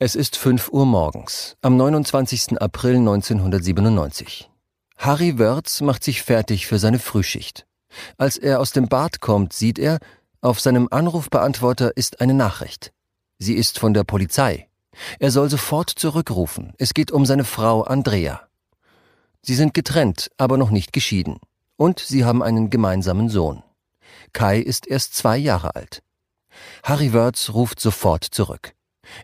Es 0.00 0.14
ist 0.14 0.36
5 0.36 0.68
Uhr 0.68 0.86
morgens, 0.86 1.56
am 1.60 1.76
29. 1.76 2.62
April 2.62 2.98
1997. 2.98 4.48
Harry 4.96 5.40
Wörz 5.40 5.80
macht 5.80 6.04
sich 6.04 6.22
fertig 6.22 6.68
für 6.68 6.78
seine 6.78 7.00
Frühschicht. 7.00 7.66
Als 8.16 8.36
er 8.36 8.60
aus 8.60 8.70
dem 8.70 8.88
Bad 8.88 9.20
kommt, 9.20 9.52
sieht 9.52 9.76
er, 9.76 9.98
auf 10.40 10.60
seinem 10.60 10.86
Anrufbeantworter 10.92 11.96
ist 11.96 12.20
eine 12.20 12.34
Nachricht. 12.34 12.92
Sie 13.40 13.54
ist 13.54 13.80
von 13.80 13.92
der 13.92 14.04
Polizei. 14.04 14.68
Er 15.18 15.32
soll 15.32 15.50
sofort 15.50 15.90
zurückrufen. 15.90 16.74
Es 16.78 16.94
geht 16.94 17.10
um 17.10 17.26
seine 17.26 17.44
Frau 17.44 17.82
Andrea. 17.82 18.42
Sie 19.42 19.56
sind 19.56 19.74
getrennt, 19.74 20.30
aber 20.36 20.58
noch 20.58 20.70
nicht 20.70 20.92
geschieden. 20.92 21.40
Und 21.74 21.98
sie 21.98 22.24
haben 22.24 22.44
einen 22.44 22.70
gemeinsamen 22.70 23.30
Sohn. 23.30 23.64
Kai 24.32 24.60
ist 24.60 24.86
erst 24.86 25.16
zwei 25.16 25.38
Jahre 25.38 25.74
alt. 25.74 26.04
Harry 26.84 27.12
Wörz 27.12 27.50
ruft 27.50 27.80
sofort 27.80 28.22
zurück. 28.22 28.76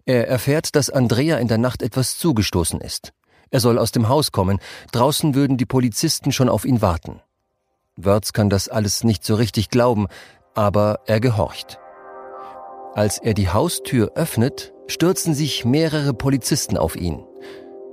Er 0.07 0.29
erfährt, 0.29 0.77
dass 0.77 0.91
Andrea 0.91 1.39
in 1.39 1.49
der 1.49 1.59
Nacht 1.59 1.83
etwas 1.83 2.19
zugestoßen 2.19 2.81
ist. 2.81 3.13
Er 3.51 3.61
soll 3.61 3.79
aus 3.79 3.93
dem 3.93 4.09
Haus 4.09 4.33
kommen, 4.33 4.59
draußen 4.93 5.35
würden 5.35 5.57
die 5.57 5.67
Polizisten 5.67 6.33
schon 6.33 6.49
auf 6.49 6.65
ihn 6.65 6.83
warten. 6.83 7.21
Wörz 7.97 8.33
kann 8.33 8.51
das 8.51 8.69
alles 8.69 9.05
nicht 9.05 9.25
so 9.25 9.37
richtig 9.37 9.69
glauben, 9.71 10.09
aber 10.55 11.01
er 11.07 11.21
gehorcht. 11.21 11.79
Als 12.95 13.19
er 13.19 13.35
die 13.35 13.49
Haustür 13.49 14.13
öffnet, 14.15 14.73
stürzen 14.87 15.35
sich 15.35 15.65
mehrere 15.65 16.15
Polizisten 16.15 16.77
auf 16.77 16.97
ihn. 16.97 17.25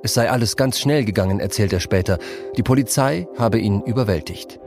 Es 0.03 0.15
sei 0.15 0.29
alles 0.31 0.55
ganz 0.55 0.79
schnell 0.79 1.05
gegangen, 1.05 1.39
erzählt 1.39 1.73
er 1.73 1.79
später. 1.79 2.17
Die 2.57 2.63
Polizei 2.63 3.27
habe 3.37 3.59
ihn 3.59 3.81
überwältigt. 3.81 4.59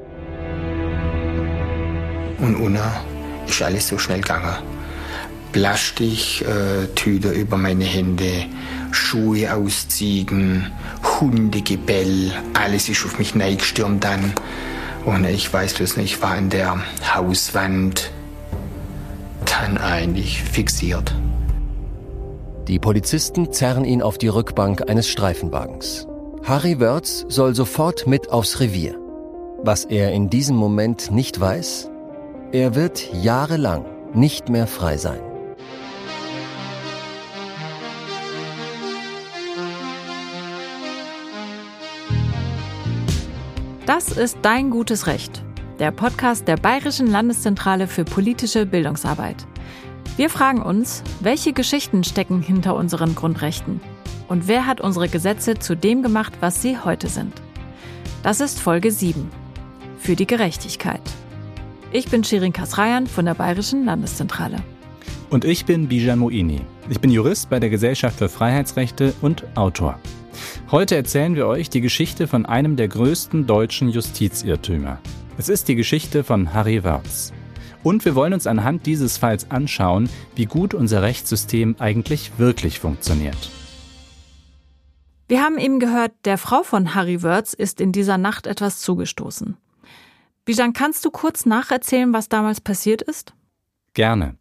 Und 2.38 2.60
Una 2.60 3.04
ist 3.46 3.62
alles 3.62 3.88
so 3.88 3.98
schnell 3.98 4.20
gegangen. 4.20 4.73
Plastiktüte 5.54 7.28
äh, 7.28 7.40
über 7.40 7.56
meine 7.56 7.84
Hände, 7.84 8.46
Schuhe 8.90 9.54
ausziehen, 9.54 10.72
Hundegebell, 11.20 12.32
alles 12.54 12.88
ist 12.88 13.04
auf 13.04 13.20
mich 13.20 13.36
neigestürmt 13.36 14.02
dann. 14.02 14.32
Und 15.04 15.24
ich 15.24 15.52
weiß 15.52 15.74
bloß 15.74 15.96
nicht, 15.98 16.16
ich 16.16 16.22
war 16.22 16.32
an 16.32 16.50
der 16.50 16.76
Hauswand 17.14 18.10
dann 19.44 19.78
eigentlich 19.78 20.42
fixiert. 20.42 21.14
Die 22.66 22.80
Polizisten 22.80 23.52
zerren 23.52 23.84
ihn 23.84 24.02
auf 24.02 24.18
die 24.18 24.28
Rückbank 24.28 24.90
eines 24.90 25.08
Streifenwagens. 25.08 26.08
Harry 26.42 26.80
Wörz 26.80 27.26
soll 27.28 27.54
sofort 27.54 28.08
mit 28.08 28.32
aufs 28.32 28.58
Revier. 28.58 28.96
Was 29.62 29.84
er 29.84 30.10
in 30.10 30.30
diesem 30.30 30.56
Moment 30.56 31.12
nicht 31.12 31.40
weiß, 31.40 31.90
er 32.50 32.74
wird 32.74 33.08
jahrelang 33.22 33.84
nicht 34.14 34.48
mehr 34.48 34.66
frei 34.66 34.96
sein. 34.96 35.20
Das 43.94 44.10
ist 44.10 44.38
Dein 44.42 44.70
gutes 44.70 45.06
Recht, 45.06 45.44
der 45.78 45.92
Podcast 45.92 46.48
der 46.48 46.56
Bayerischen 46.56 47.06
Landeszentrale 47.06 47.86
für 47.86 48.04
politische 48.04 48.66
Bildungsarbeit. 48.66 49.46
Wir 50.16 50.30
fragen 50.30 50.62
uns, 50.62 51.04
welche 51.20 51.52
Geschichten 51.52 52.02
stecken 52.02 52.42
hinter 52.42 52.74
unseren 52.74 53.14
Grundrechten 53.14 53.80
und 54.26 54.48
wer 54.48 54.66
hat 54.66 54.80
unsere 54.80 55.08
Gesetze 55.08 55.60
zu 55.60 55.76
dem 55.76 56.02
gemacht, 56.02 56.32
was 56.40 56.60
sie 56.60 56.76
heute 56.76 57.06
sind. 57.06 57.34
Das 58.24 58.40
ist 58.40 58.58
Folge 58.58 58.90
7. 58.90 59.30
Für 60.00 60.16
die 60.16 60.26
Gerechtigkeit. 60.26 61.02
Ich 61.92 62.10
bin 62.10 62.24
Shirin 62.24 62.52
Kasrayan 62.52 63.06
von 63.06 63.26
der 63.26 63.34
Bayerischen 63.34 63.84
Landeszentrale. 63.84 64.56
Und 65.30 65.44
ich 65.44 65.66
bin 65.66 65.86
Bijan 65.86 66.18
Moini. 66.18 66.62
Ich 66.88 67.00
bin 67.00 67.12
Jurist 67.12 67.48
bei 67.48 67.60
der 67.60 67.70
Gesellschaft 67.70 68.18
für 68.18 68.28
Freiheitsrechte 68.28 69.14
und 69.22 69.44
Autor. 69.56 70.00
Heute 70.74 70.96
erzählen 70.96 71.36
wir 71.36 71.46
euch 71.46 71.70
die 71.70 71.80
Geschichte 71.80 72.26
von 72.26 72.46
einem 72.46 72.74
der 72.74 72.88
größten 72.88 73.46
deutschen 73.46 73.90
Justizirrtümer. 73.90 74.98
Es 75.38 75.48
ist 75.48 75.68
die 75.68 75.76
Geschichte 75.76 76.24
von 76.24 76.52
Harry 76.52 76.82
Wörz. 76.82 77.32
Und 77.84 78.04
wir 78.04 78.16
wollen 78.16 78.32
uns 78.32 78.48
anhand 78.48 78.84
dieses 78.84 79.16
Falls 79.16 79.52
anschauen, 79.52 80.10
wie 80.34 80.46
gut 80.46 80.74
unser 80.74 81.00
Rechtssystem 81.00 81.76
eigentlich 81.78 82.40
wirklich 82.40 82.80
funktioniert. 82.80 83.52
Wir 85.28 85.42
haben 85.42 85.58
eben 85.58 85.78
gehört, 85.78 86.10
der 86.24 86.38
Frau 86.38 86.64
von 86.64 86.96
Harry 86.96 87.22
Wörz 87.22 87.52
ist 87.52 87.80
in 87.80 87.92
dieser 87.92 88.18
Nacht 88.18 88.48
etwas 88.48 88.80
zugestoßen. 88.80 89.56
Bijan, 90.44 90.72
kannst 90.72 91.04
du 91.04 91.12
kurz 91.12 91.46
nacherzählen, 91.46 92.12
was 92.12 92.28
damals 92.28 92.60
passiert 92.60 93.00
ist? 93.00 93.32
Gerne. 93.92 94.34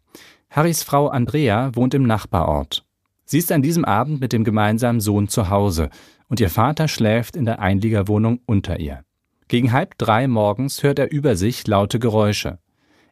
Harrys 0.50 0.82
Frau 0.82 1.06
Andrea 1.06 1.70
wohnt 1.76 1.94
im 1.94 2.02
Nachbarort. 2.02 2.83
Sie 3.24 3.38
ist 3.38 3.50
an 3.52 3.62
diesem 3.62 3.84
Abend 3.84 4.20
mit 4.20 4.32
dem 4.32 4.44
gemeinsamen 4.44 5.00
Sohn 5.00 5.28
zu 5.28 5.48
Hause 5.50 5.90
und 6.28 6.40
ihr 6.40 6.50
Vater 6.50 6.88
schläft 6.88 7.36
in 7.36 7.44
der 7.44 7.60
Einliegerwohnung 7.60 8.40
unter 8.46 8.80
ihr. 8.80 9.04
Gegen 9.48 9.72
halb 9.72 9.98
drei 9.98 10.26
morgens 10.26 10.82
hört 10.82 10.98
er 10.98 11.10
über 11.10 11.36
sich 11.36 11.66
laute 11.66 11.98
Geräusche. 11.98 12.58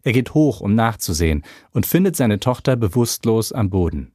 Er 0.03 0.13
geht 0.13 0.35
hoch, 0.35 0.61
um 0.61 0.75
nachzusehen, 0.75 1.45
und 1.71 1.87
findet 1.87 2.17
seine 2.17 2.41
Tochter 2.41 2.77
bewusstlos 2.77 3.53
am 3.53 3.71
Boden. 3.71 4.13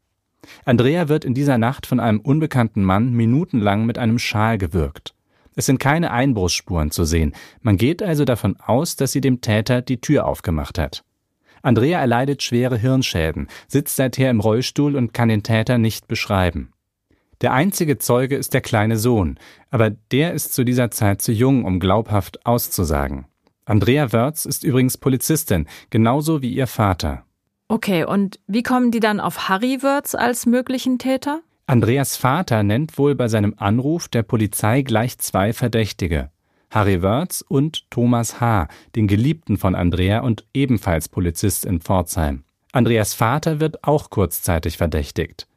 Andrea 0.65 1.07
wird 1.09 1.25
in 1.25 1.33
dieser 1.33 1.57
Nacht 1.57 1.85
von 1.85 1.99
einem 1.99 2.19
unbekannten 2.19 2.83
Mann 2.83 3.13
minutenlang 3.13 3.85
mit 3.85 3.97
einem 3.97 4.19
Schal 4.19 4.57
gewürgt. 4.57 5.13
Es 5.55 5.65
sind 5.65 5.79
keine 5.79 6.11
Einbruchsspuren 6.11 6.91
zu 6.91 7.03
sehen. 7.03 7.33
Man 7.61 7.77
geht 7.77 8.03
also 8.03 8.25
davon 8.25 8.57
aus, 8.57 8.95
dass 8.95 9.11
sie 9.11 9.21
dem 9.21 9.41
Täter 9.41 9.81
die 9.81 9.99
Tür 9.99 10.25
aufgemacht 10.27 10.77
hat. 10.77 11.03
Andrea 11.67 11.99
erleidet 11.99 12.43
schwere 12.43 12.77
Hirnschäden, 12.77 13.49
sitzt 13.67 13.97
seither 13.97 14.29
im 14.29 14.39
Rollstuhl 14.39 14.95
und 14.95 15.13
kann 15.13 15.27
den 15.27 15.43
Täter 15.43 15.77
nicht 15.77 16.07
beschreiben. 16.07 16.71
Der 17.41 17.51
einzige 17.51 17.97
Zeuge 17.97 18.37
ist 18.37 18.53
der 18.53 18.61
kleine 18.61 18.95
Sohn, 18.97 19.37
aber 19.69 19.89
der 19.89 20.31
ist 20.33 20.53
zu 20.53 20.63
dieser 20.63 20.91
Zeit 20.91 21.21
zu 21.21 21.33
jung, 21.33 21.65
um 21.65 21.81
glaubhaft 21.81 22.45
auszusagen. 22.45 23.25
Andrea 23.65 24.13
Wörz 24.13 24.45
ist 24.45 24.63
übrigens 24.63 24.97
Polizistin, 24.97 25.67
genauso 25.89 26.41
wie 26.41 26.53
ihr 26.53 26.67
Vater. 26.67 27.25
Okay, 27.67 28.05
und 28.05 28.39
wie 28.47 28.63
kommen 28.63 28.91
die 28.91 29.01
dann 29.01 29.19
auf 29.19 29.49
Harry 29.49 29.83
Wörz 29.83 30.15
als 30.15 30.45
möglichen 30.45 30.99
Täter? 30.99 31.41
Andreas 31.65 32.15
Vater 32.15 32.63
nennt 32.63 32.97
wohl 32.97 33.13
bei 33.13 33.27
seinem 33.27 33.55
Anruf 33.57 34.07
der 34.07 34.23
Polizei 34.23 34.83
gleich 34.83 35.17
zwei 35.17 35.51
Verdächtige. 35.51 36.31
Harry 36.69 37.01
Wörz 37.01 37.43
und 37.47 37.89
Thomas 37.89 38.41
H., 38.41 38.67
den 38.95 39.07
Geliebten 39.07 39.57
von 39.57 39.75
Andrea 39.75 40.19
und 40.19 40.45
ebenfalls 40.53 41.09
Polizist 41.09 41.65
in 41.65 41.81
Pforzheim. 41.81 42.43
Andreas 42.71 43.13
Vater 43.13 43.59
wird 43.59 43.83
auch 43.83 44.09
kurzzeitig 44.09 44.77
verdächtigt. 44.77 45.47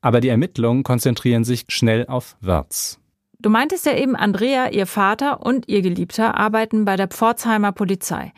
Aber 0.00 0.20
die 0.20 0.28
Ermittlungen 0.28 0.82
konzentrieren 0.82 1.44
sich 1.44 1.66
schnell 1.68 2.06
auf 2.06 2.36
Wörz. 2.40 2.98
Du 3.38 3.50
meintest 3.50 3.84
ja 3.84 3.94
eben, 3.94 4.16
Andrea, 4.16 4.70
ihr 4.70 4.86
Vater 4.86 5.44
und 5.44 5.68
ihr 5.68 5.82
Geliebter 5.82 6.36
arbeiten 6.36 6.84
bei 6.84 6.96
der 6.96 7.08
Pforzheimer 7.08 7.72
Polizei. 7.72 8.32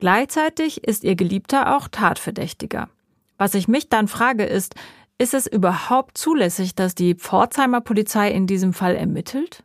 Gleichzeitig 0.00 0.84
ist 0.84 1.04
ihr 1.04 1.14
Geliebter 1.14 1.76
auch 1.76 1.88
Tatverdächtiger. 1.88 2.88
Was 3.36 3.54
ich 3.54 3.68
mich 3.68 3.88
dann 3.88 4.08
frage 4.08 4.44
ist, 4.44 4.74
ist 5.16 5.34
es 5.34 5.46
überhaupt 5.46 6.18
zulässig, 6.18 6.74
dass 6.74 6.94
die 6.94 7.14
Pforzheimer 7.14 7.80
Polizei 7.80 8.30
in 8.30 8.46
diesem 8.46 8.72
Fall 8.72 8.96
ermittelt? 8.96 9.64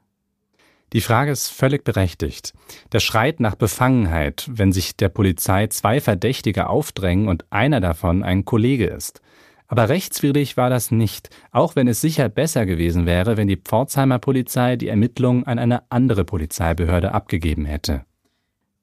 Die 0.94 1.02
Frage 1.02 1.32
ist 1.32 1.50
völlig 1.50 1.84
berechtigt. 1.84 2.54
Der 2.92 3.00
schreit 3.00 3.40
nach 3.40 3.56
Befangenheit, 3.56 4.48
wenn 4.52 4.72
sich 4.72 4.96
der 4.96 5.10
Polizei 5.10 5.68
zwei 5.68 6.00
Verdächtige 6.00 6.70
aufdrängen 6.70 7.28
und 7.28 7.46
einer 7.50 7.82
davon 7.82 8.24
ein 8.24 8.46
Kollege 8.46 8.86
ist. 8.86 9.22
Aber 9.68 9.90
rechtswidrig 9.90 10.56
war 10.56 10.70
das 10.70 10.92
nicht, 10.92 11.32
auch 11.52 11.76
wenn 11.76 11.88
es 11.88 12.00
sicher 12.00 12.30
besser 12.30 12.68
gewesen 12.68 13.08
wäre, 13.08 13.38
wenn 13.38 13.48
die 13.48 13.58
Pforzheimer 13.58 14.20
Polizei 14.20 14.76
die 14.76 14.88
Ermittlungen 14.88 15.46
an 15.46 15.58
eine 15.58 15.90
andere 15.92 16.26
Polizeibehörde 16.26 17.12
abgegeben 17.12 17.66
hätte. 17.66 18.06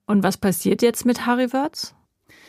Und 0.06 0.25
was 0.25 0.37
passiert 0.37 0.82
jetzt 0.82 1.06
mit 1.06 1.27
Harry 1.27 1.53
Wörz? 1.53 1.94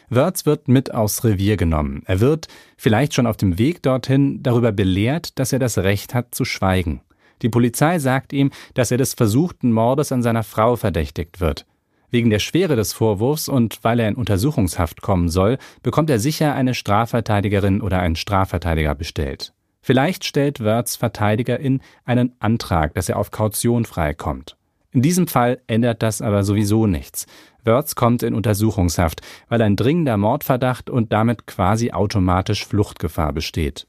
Wörz 0.09 0.47
wird 0.47 0.67
mit 0.67 0.91
aufs 0.91 1.23
Revier 1.23 1.55
genommen. 1.55 2.01
Er 2.07 2.19
wird, 2.19 2.47
vielleicht 2.77 3.13
schon 3.13 3.27
auf 3.27 3.37
dem 3.37 3.59
Weg 3.59 3.83
dorthin, 3.83 4.41
darüber 4.41 4.71
belehrt, 4.71 5.37
dass 5.37 5.53
er 5.53 5.59
das 5.59 5.77
Recht 5.77 6.15
hat 6.15 6.33
zu 6.33 6.43
schweigen. 6.43 7.01
Die 7.41 7.49
Polizei 7.49 7.99
sagt 7.99 8.33
ihm, 8.33 8.51
dass 8.73 8.91
er 8.91 8.97
des 8.97 9.13
versuchten 9.13 9.71
Mordes 9.71 10.11
an 10.11 10.23
seiner 10.23 10.43
Frau 10.43 10.75
verdächtigt 10.75 11.39
wird. 11.39 11.65
Wegen 12.09 12.29
der 12.29 12.39
Schwere 12.39 12.75
des 12.75 12.91
Vorwurfs 12.91 13.47
und 13.47 13.79
weil 13.83 13.99
er 13.99 14.09
in 14.09 14.15
Untersuchungshaft 14.15 15.01
kommen 15.01 15.29
soll, 15.29 15.57
bekommt 15.81 16.09
er 16.09 16.19
sicher 16.19 16.53
eine 16.53 16.73
Strafverteidigerin 16.73 17.81
oder 17.81 17.99
einen 17.99 18.17
Strafverteidiger 18.17 18.95
bestellt. 18.95 19.53
Vielleicht 19.81 20.25
stellt 20.25 20.59
Wörths 20.59 20.97
Verteidigerin 20.97 21.81
einen 22.05 22.35
Antrag, 22.39 22.93
dass 22.93 23.09
er 23.09 23.17
auf 23.17 23.31
Kaution 23.31 23.85
freikommt. 23.85 24.57
In 24.91 25.01
diesem 25.01 25.25
Fall 25.27 25.61
ändert 25.67 26.03
das 26.03 26.21
aber 26.21 26.43
sowieso 26.43 26.85
nichts. 26.85 27.25
Wörths 27.63 27.95
kommt 27.95 28.23
in 28.23 28.33
Untersuchungshaft, 28.33 29.21
weil 29.47 29.61
ein 29.61 29.77
dringender 29.77 30.17
Mordverdacht 30.17 30.89
und 30.89 31.13
damit 31.13 31.47
quasi 31.47 31.91
automatisch 31.91 32.65
Fluchtgefahr 32.65 33.31
besteht. 33.31 33.87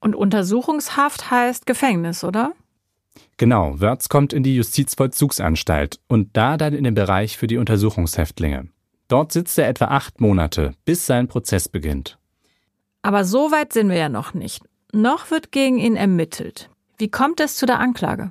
Und 0.00 0.14
Untersuchungshaft 0.14 1.30
heißt 1.30 1.64
Gefängnis, 1.64 2.24
oder? 2.24 2.52
Genau, 3.36 3.80
Wörz 3.80 4.08
kommt 4.08 4.32
in 4.32 4.42
die 4.42 4.54
Justizvollzugsanstalt 4.56 6.00
und 6.08 6.36
da 6.36 6.56
dann 6.56 6.74
in 6.74 6.84
den 6.84 6.94
Bereich 6.94 7.36
für 7.36 7.46
die 7.46 7.58
Untersuchungshäftlinge. 7.58 8.68
Dort 9.08 9.32
sitzt 9.32 9.58
er 9.58 9.68
etwa 9.68 9.86
acht 9.86 10.20
Monate, 10.20 10.74
bis 10.84 11.06
sein 11.06 11.28
Prozess 11.28 11.68
beginnt. 11.68 12.18
Aber 13.02 13.24
so 13.24 13.50
weit 13.50 13.72
sind 13.72 13.90
wir 13.90 13.98
ja 13.98 14.08
noch 14.08 14.34
nicht. 14.34 14.62
Noch 14.92 15.30
wird 15.30 15.52
gegen 15.52 15.78
ihn 15.78 15.96
ermittelt. 15.96 16.70
Wie 16.98 17.10
kommt 17.10 17.40
es 17.40 17.56
zu 17.56 17.66
der 17.66 17.80
Anklage? 17.80 18.30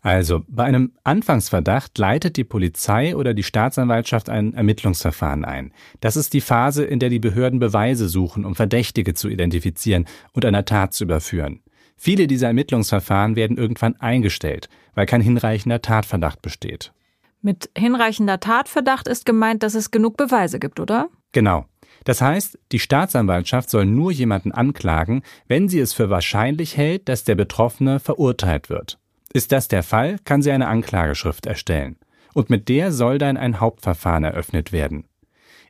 Also, 0.00 0.42
bei 0.48 0.64
einem 0.64 0.92
Anfangsverdacht 1.04 1.96
leitet 1.98 2.36
die 2.36 2.44
Polizei 2.44 3.14
oder 3.14 3.34
die 3.34 3.42
Staatsanwaltschaft 3.42 4.28
ein 4.28 4.54
Ermittlungsverfahren 4.54 5.44
ein. 5.44 5.72
Das 6.00 6.16
ist 6.16 6.32
die 6.32 6.40
Phase, 6.40 6.84
in 6.84 6.98
der 6.98 7.08
die 7.08 7.18
Behörden 7.18 7.60
Beweise 7.60 8.08
suchen, 8.08 8.44
um 8.44 8.54
Verdächtige 8.54 9.14
zu 9.14 9.28
identifizieren 9.28 10.06
und 10.32 10.44
einer 10.44 10.64
Tat 10.64 10.92
zu 10.92 11.04
überführen. 11.04 11.60
Viele 12.02 12.26
dieser 12.26 12.46
Ermittlungsverfahren 12.46 13.36
werden 13.36 13.58
irgendwann 13.58 13.94
eingestellt, 14.00 14.70
weil 14.94 15.04
kein 15.04 15.20
hinreichender 15.20 15.82
Tatverdacht 15.82 16.40
besteht. 16.40 16.94
Mit 17.42 17.68
hinreichender 17.76 18.40
Tatverdacht 18.40 19.06
ist 19.06 19.26
gemeint, 19.26 19.62
dass 19.62 19.74
es 19.74 19.90
genug 19.90 20.16
Beweise 20.16 20.58
gibt, 20.58 20.80
oder? 20.80 21.10
Genau. 21.32 21.66
Das 22.04 22.22
heißt, 22.22 22.58
die 22.72 22.78
Staatsanwaltschaft 22.78 23.68
soll 23.68 23.84
nur 23.84 24.12
jemanden 24.12 24.50
anklagen, 24.50 25.22
wenn 25.46 25.68
sie 25.68 25.78
es 25.78 25.92
für 25.92 26.08
wahrscheinlich 26.08 26.74
hält, 26.74 27.06
dass 27.10 27.24
der 27.24 27.34
Betroffene 27.34 28.00
verurteilt 28.00 28.70
wird. 28.70 28.98
Ist 29.34 29.52
das 29.52 29.68
der 29.68 29.82
Fall, 29.82 30.16
kann 30.24 30.40
sie 30.40 30.52
eine 30.52 30.68
Anklageschrift 30.68 31.44
erstellen. 31.44 31.98
Und 32.32 32.48
mit 32.48 32.70
der 32.70 32.92
soll 32.92 33.18
dann 33.18 33.36
ein 33.36 33.60
Hauptverfahren 33.60 34.24
eröffnet 34.24 34.72
werden. 34.72 35.04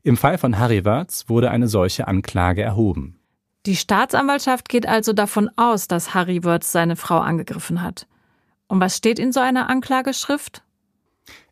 Im 0.04 0.16
Fall 0.16 0.38
von 0.38 0.60
Harry 0.60 0.84
Wirtz 0.84 1.24
wurde 1.26 1.50
eine 1.50 1.66
solche 1.66 2.06
Anklage 2.06 2.62
erhoben. 2.62 3.19
Die 3.66 3.76
Staatsanwaltschaft 3.76 4.70
geht 4.70 4.88
also 4.88 5.12
davon 5.12 5.50
aus, 5.56 5.86
dass 5.86 6.14
Harry 6.14 6.44
Wirtz 6.44 6.72
seine 6.72 6.96
Frau 6.96 7.18
angegriffen 7.18 7.82
hat. 7.82 8.06
Und 8.68 8.80
was 8.80 8.96
steht 8.96 9.18
in 9.18 9.32
so 9.32 9.40
einer 9.40 9.68
Anklageschrift? 9.68 10.62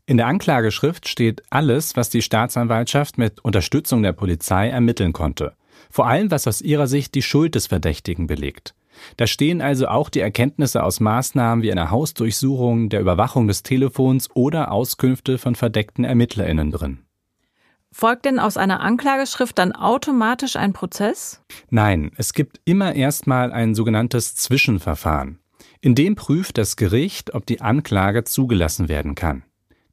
In 0.06 0.16
der 0.16 0.26
Anklageschrift 0.26 1.06
steht 1.06 1.42
alles, 1.50 1.96
was 1.96 2.08
die 2.08 2.22
Staatsanwaltschaft 2.22 3.18
mit 3.18 3.44
Unterstützung 3.44 4.02
der 4.02 4.12
Polizei 4.12 4.68
ermitteln 4.70 5.12
konnte. 5.12 5.54
Vor 5.90 6.06
allem, 6.06 6.30
was 6.30 6.46
aus 6.46 6.62
ihrer 6.62 6.86
Sicht 6.86 7.14
die 7.14 7.22
Schuld 7.22 7.54
des 7.54 7.66
Verdächtigen 7.66 8.26
belegt. 8.26 8.74
Da 9.18 9.26
stehen 9.26 9.60
also 9.60 9.86
auch 9.88 10.08
die 10.08 10.20
Erkenntnisse 10.20 10.82
aus 10.82 11.00
Maßnahmen 11.00 11.62
wie 11.62 11.70
einer 11.70 11.90
Hausdurchsuchung, 11.90 12.88
der 12.88 13.00
Überwachung 13.00 13.48
des 13.48 13.62
Telefons 13.62 14.30
oder 14.34 14.72
Auskünfte 14.72 15.36
von 15.36 15.54
verdeckten 15.54 16.04
Ermittlerinnen 16.04 16.70
drin. 16.70 17.04
Folgt 17.92 18.26
denn 18.26 18.38
aus 18.38 18.56
einer 18.56 18.80
Anklageschrift 18.80 19.58
dann 19.58 19.72
automatisch 19.72 20.56
ein 20.56 20.72
Prozess? 20.72 21.42
Nein, 21.70 22.12
es 22.16 22.32
gibt 22.32 22.60
immer 22.64 22.94
erstmal 22.94 23.52
ein 23.52 23.74
sogenanntes 23.74 24.34
Zwischenverfahren. 24.36 25.38
In 25.80 25.94
dem 25.94 26.14
prüft 26.14 26.58
das 26.58 26.76
Gericht, 26.76 27.34
ob 27.34 27.46
die 27.46 27.60
Anklage 27.60 28.24
zugelassen 28.24 28.88
werden 28.88 29.14
kann. 29.14 29.44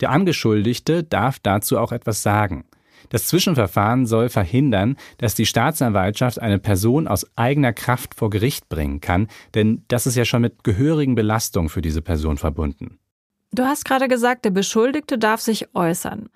Der 0.02 0.10
Angeschuldigte 0.10 1.04
darf 1.04 1.40
dazu 1.40 1.78
auch 1.78 1.92
etwas 1.92 2.22
sagen. 2.22 2.66
Das 3.10 3.28
Zwischenverfahren 3.28 4.06
soll 4.06 4.30
verhindern, 4.30 4.98
dass 5.20 5.36
die 5.36 5.46
Staatsanwaltschaft 5.46 6.42
eine 6.42 6.60
Person 6.60 7.08
aus 7.08 7.26
eigener 7.36 7.72
Kraft 7.72 8.16
vor 8.16 8.30
Gericht 8.30 8.68
bringen 8.68 9.00
kann, 9.00 9.28
denn 9.54 9.86
das 9.88 10.08
ist 10.08 10.16
ja 10.16 10.26
schon 10.26 10.42
mit 10.42 10.64
gehörigen 10.64 11.16
Belastungen 11.16 11.70
für 11.70 11.82
diese 11.82 12.02
Person 12.02 12.38
verbunden. 12.38 13.00
Du 13.52 13.64
hast 13.64 13.86
gerade 13.86 14.08
gesagt, 14.08 14.44
der 14.44 14.50
Beschuldigte 14.50 15.18
darf 15.18 15.40
sich 15.40 15.74
äußern. 15.76 16.30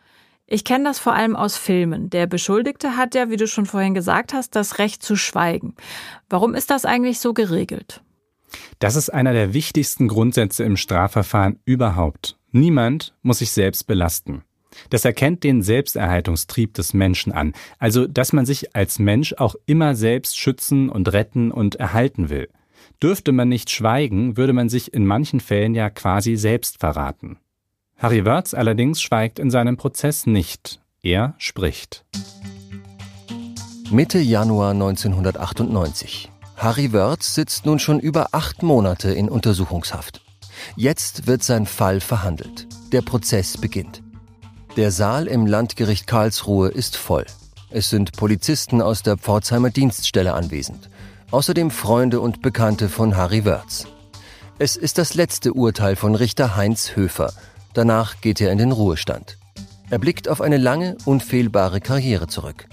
Ich 0.52 0.64
kenne 0.64 0.86
das 0.86 0.98
vor 0.98 1.14
allem 1.14 1.36
aus 1.36 1.58
Filmen. 1.58 2.10
Der 2.10 2.26
Beschuldigte 2.26 2.98
hat 2.98 3.14
ja, 3.14 3.30
wie 3.30 3.38
du 3.38 3.46
schon 3.46 3.68
vorhin 3.68 3.94
gesagt 3.94 4.34
hast, 4.34 4.56
das 4.56 4.80
Recht 4.80 5.04
zu 5.04 5.16
schweigen. 5.16 5.76
Warum 6.28 6.56
ist 6.56 6.72
das 6.72 6.86
eigentlich 6.86 7.20
so 7.20 7.36
geregelt? 7.36 8.02
Das 8.80 8.96
ist 8.96 9.12
einer 9.12 9.34
der 9.34 9.54
wichtigsten 9.54 10.08
Grundsätze 10.08 10.64
im 10.64 10.76
Strafverfahren 10.76 11.60
überhaupt. 11.66 12.36
Niemand 12.52 13.14
muss 13.22 13.40
sich 13.40 13.52
selbst 13.52 13.86
belasten. 13.86 14.44
Das 14.90 15.06
erkennt 15.06 15.44
den 15.44 15.62
Selbsterhaltungstrieb 15.62 16.74
des 16.74 16.96
Menschen 16.96 17.32
an, 17.32 17.54
also 17.78 18.08
dass 18.08 18.34
man 18.34 18.48
sich 18.48 18.76
als 18.76 18.98
Mensch 18.98 19.34
auch 19.38 19.54
immer 19.68 19.94
selbst 19.94 20.40
schützen 20.40 20.90
und 20.90 21.14
retten 21.14 21.52
und 21.52 21.76
erhalten 21.76 22.30
will. 22.30 22.50
Dürfte 23.04 23.34
man 23.34 23.50
nicht 23.50 23.70
schweigen, 23.70 24.36
würde 24.36 24.54
man 24.54 24.68
sich 24.68 24.96
in 24.96 25.06
manchen 25.06 25.42
Fällen 25.42 25.76
ja 25.76 25.92
quasi 25.92 26.38
selbst 26.38 26.80
verraten. 26.80 27.38
Harry 28.00 28.24
Wörz 28.24 28.54
allerdings 28.54 29.02
schweigt 29.02 29.40
in 29.40 29.52
seinem 29.52 29.76
Prozess 29.76 30.26
nicht. 30.26 30.80
Er 31.04 31.34
spricht. 31.38 32.06
Mitte 33.92 34.20
Januar 34.20 34.72
1998. 34.72 36.32
Harry 36.56 36.94
Wörz 36.94 37.36
sitzt 37.36 37.66
nun 37.66 37.78
schon 37.78 38.00
über 38.00 38.28
acht 38.32 38.64
Monate 38.64 39.12
in 39.12 39.28
Untersuchungshaft. 39.28 40.22
Jetzt 40.78 41.28
wird 41.28 41.44
sein 41.44 41.66
Fall 41.66 42.00
verhandelt. 42.00 42.68
Der 42.94 43.02
Prozess 43.02 43.58
beginnt. 43.58 44.02
Der 44.78 44.92
Saal 44.92 45.28
im 45.28 45.46
Landgericht 45.46 46.08
Karlsruhe 46.08 46.70
ist 46.70 46.96
voll. 46.96 47.26
Es 47.70 47.90
sind 47.90 48.14
Polizisten 48.14 48.82
aus 48.82 49.04
der 49.04 49.18
Pforzheimer 49.18 49.72
Dienststelle 49.72 50.36
anwesend. 50.36 50.90
Außerdem 51.32 51.70
Freunde 51.70 52.22
und 52.22 52.42
Bekannte 52.42 52.88
von 52.88 53.18
Harry 53.18 53.44
Wörz. 53.44 53.88
Es 54.58 54.78
ist 54.78 54.98
das 54.98 55.16
letzte 55.16 55.54
Urteil 55.54 55.98
von 55.98 56.16
Richter 56.16 56.56
Heinz 56.56 56.96
Höfer. 56.96 57.34
Danach 57.74 58.22
geht 58.22 58.42
er 58.42 58.52
in 58.52 58.58
den 58.58 58.72
Ruhestand. 58.72 59.38
Er 59.90 60.00
blickt 60.00 60.30
auf 60.30 60.42
eine 60.42 60.58
lange, 60.58 60.98
unfehlbare 61.06 61.82
Karriere 61.82 62.28
zurück. 62.28 62.68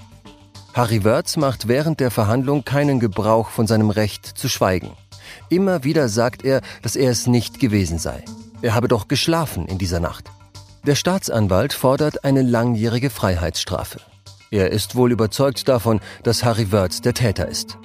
Harry 0.75 1.04
Wörz 1.04 1.37
macht 1.37 1.69
während 1.69 2.00
der 2.00 2.10
Verhandlung 2.10 2.64
keinen 2.64 3.00
Gebrauch 3.00 3.48
von 3.48 3.66
seinem 3.66 3.88
Recht 3.90 4.26
zu 4.26 4.48
schweigen. 4.48 4.90
Immer 5.48 5.84
wieder 5.84 6.08
sagt 6.08 6.44
er, 6.44 6.60
dass 6.82 6.96
er 6.96 7.10
es 7.10 7.26
nicht 7.26 7.60
gewesen 7.60 7.98
sei. 7.98 8.22
Er 8.60 8.75
habe 8.75 8.88
doch 8.88 9.08
geschlafen 9.08 9.66
in 9.66 9.78
dieser 9.78 10.00
Nacht. 10.00 10.31
Der 10.87 10.94
Staatsanwalt 10.94 11.72
fordert 11.72 12.25
eine 12.25 12.42
langjährige 12.42 13.10
Freiheitsstrafe. 13.10 14.00
Er 14.50 14.70
ist 14.70 14.94
wohl 14.94 15.12
überzeugt 15.12 15.66
davon, 15.69 16.00
dass 16.22 16.44
Harry 16.44 16.70
Wörz 16.70 17.00
der 17.00 17.14
Täter 17.14 17.49
ist. 17.49 17.78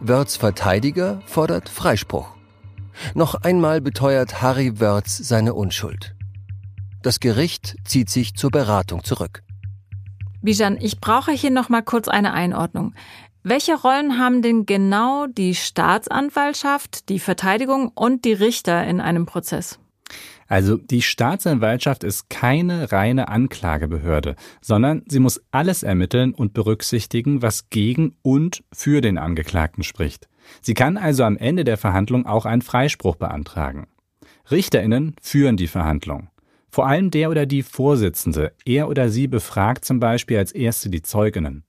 Wörz 0.00 0.36
Verteidiger 0.36 1.22
fordert 1.26 1.68
Freispruch. 1.68 2.28
Noch 3.14 3.36
einmal 3.36 3.80
beteuert 3.80 4.42
Harry 4.42 4.80
Wörz 4.80 5.16
seine 5.16 5.54
Unschuld. 5.54 6.14
Das 7.02 7.18
Gericht 7.18 7.76
zieht 7.84 8.10
sich 8.10 8.34
zur 8.34 8.50
Beratung 8.50 9.02
zurück. 9.02 9.42
Bijan, 10.40 10.78
ich 10.80 11.00
brauche 11.00 11.32
hier 11.32 11.50
noch 11.50 11.68
mal 11.68 11.82
kurz 11.82 12.08
eine 12.08 12.32
Einordnung. 12.32 12.94
Welche 13.44 13.74
Rollen 13.74 14.18
haben 14.18 14.40
denn 14.40 14.66
genau 14.66 15.26
die 15.26 15.56
Staatsanwaltschaft, 15.56 17.08
die 17.08 17.18
Verteidigung 17.18 17.88
und 17.88 18.24
die 18.24 18.32
Richter 18.32 18.84
in 18.84 19.00
einem 19.00 19.26
Prozess? 19.26 19.80
Also 20.46 20.76
die 20.76 21.02
Staatsanwaltschaft 21.02 22.04
ist 22.04 22.28
keine 22.30 22.92
reine 22.92 23.28
Anklagebehörde, 23.28 24.36
sondern 24.60 25.02
sie 25.08 25.18
muss 25.18 25.42
alles 25.50 25.82
ermitteln 25.82 26.34
und 26.34 26.52
berücksichtigen, 26.52 27.42
was 27.42 27.68
gegen 27.70 28.16
und 28.22 28.62
für 28.72 29.00
den 29.00 29.18
Angeklagten 29.18 29.82
spricht. 29.82 30.28
Sie 30.60 30.74
kann 30.74 30.96
also 30.96 31.24
am 31.24 31.36
Ende 31.36 31.64
der 31.64 31.78
Verhandlung 31.78 32.26
auch 32.26 32.44
einen 32.44 32.62
Freispruch 32.62 33.16
beantragen. 33.16 33.88
Richterinnen 34.50 35.16
führen 35.20 35.56
die 35.56 35.68
Verhandlung. 35.68 36.28
Vor 36.74 36.86
allem 36.86 37.10
der 37.10 37.28
oder 37.28 37.44
die 37.44 37.62
Vorsitzende, 37.62 38.54
er 38.64 38.88
oder 38.88 39.10
sie 39.10 39.28
befragt 39.28 39.84
zum 39.84 40.00
Beispiel 40.00 40.38
als 40.38 40.52
erste 40.52 40.88
die 40.88 41.02
Zeuginnen. 41.02 41.64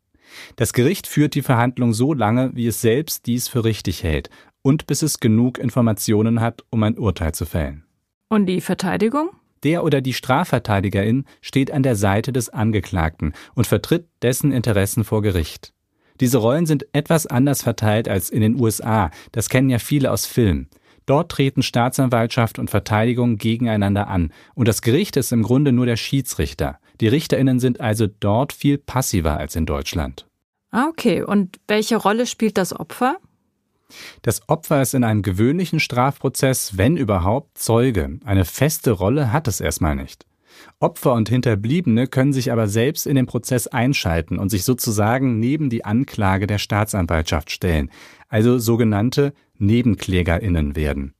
Das 0.55 0.71
Gericht 0.71 1.07
führt 1.07 1.35
die 1.35 1.41
Verhandlung 1.41 1.93
so 1.93 2.13
lange, 2.13 2.51
wie 2.53 2.67
es 2.67 2.79
selbst 2.79 3.25
dies 3.25 3.49
für 3.49 3.65
richtig 3.65 4.03
hält 4.03 4.29
und 4.61 4.87
bis 4.87 5.01
es 5.01 5.19
genug 5.19 5.57
Informationen 5.57 6.39
hat, 6.39 6.63
um 6.69 6.81
ein 6.83 6.97
Urteil 6.97 7.33
zu 7.33 7.45
fällen. 7.45 7.83
Und 8.29 8.45
die 8.45 8.61
Verteidigung? 8.61 9.31
Der 9.63 9.83
oder 9.83 9.99
die 9.99 10.13
Strafverteidigerin 10.13 11.25
steht 11.41 11.71
an 11.71 11.83
der 11.83 11.97
Seite 11.97 12.31
des 12.31 12.47
Angeklagten 12.49 13.33
und 13.55 13.67
vertritt 13.67 14.07
dessen 14.21 14.53
Interessen 14.53 15.03
vor 15.03 15.21
Gericht. 15.21 15.73
Diese 16.21 16.37
Rollen 16.37 16.65
sind 16.65 16.85
etwas 16.93 17.27
anders 17.27 17.61
verteilt 17.61 18.07
als 18.07 18.29
in 18.29 18.39
den 18.39 18.57
USA, 18.57 19.11
das 19.33 19.49
kennen 19.49 19.69
ja 19.69 19.79
viele 19.79 20.11
aus 20.11 20.25
Filmen. 20.25 20.69
Dort 21.05 21.31
treten 21.31 21.63
Staatsanwaltschaft 21.63 22.59
und 22.59 22.69
Verteidigung 22.69 23.37
gegeneinander 23.37 24.07
an, 24.07 24.31
und 24.55 24.67
das 24.67 24.81
Gericht 24.81 25.17
ist 25.17 25.31
im 25.31 25.43
Grunde 25.43 25.71
nur 25.71 25.85
der 25.85 25.97
Schiedsrichter. 25.97 26.79
Die 27.01 27.07
Richterinnen 27.07 27.59
sind 27.59 27.81
also 27.81 28.07
dort 28.07 28.53
viel 28.53 28.77
passiver 28.77 29.37
als 29.37 29.55
in 29.55 29.65
Deutschland. 29.65 30.25
Ah, 30.71 30.87
okay. 30.87 31.21
Und 31.21 31.59
welche 31.67 31.97
Rolle 31.97 32.25
spielt 32.25 32.57
das 32.57 32.73
Opfer? 32.77 33.17
Das 34.23 34.47
Opfer 34.49 34.81
ist 34.81 34.93
in 34.93 35.03
einem 35.03 35.21
gewöhnlichen 35.21 35.79
Strafprozess, 35.79 36.77
wenn 36.77 36.97
überhaupt, 36.97 37.57
Zeuge. 37.57 38.19
Eine 38.25 38.45
feste 38.45 38.91
Rolle 38.91 39.31
hat 39.31 39.47
es 39.47 39.59
erstmal 39.59 39.95
nicht. 39.95 40.25
Opfer 40.79 41.13
und 41.13 41.29
Hinterbliebene 41.29 42.07
können 42.07 42.33
sich 42.33 42.51
aber 42.51 42.67
selbst 42.67 43.07
in 43.07 43.15
den 43.15 43.25
Prozess 43.25 43.67
einschalten 43.67 44.37
und 44.37 44.49
sich 44.49 44.63
sozusagen 44.63 45.39
neben 45.39 45.69
die 45.69 45.85
Anklage 45.85 46.47
der 46.47 46.57
Staatsanwaltschaft 46.57 47.51
stellen, 47.51 47.89
also 48.29 48.57
sogenannte 48.57 49.33
Nebenklägerinnen 49.57 50.75
werden. 50.75 51.13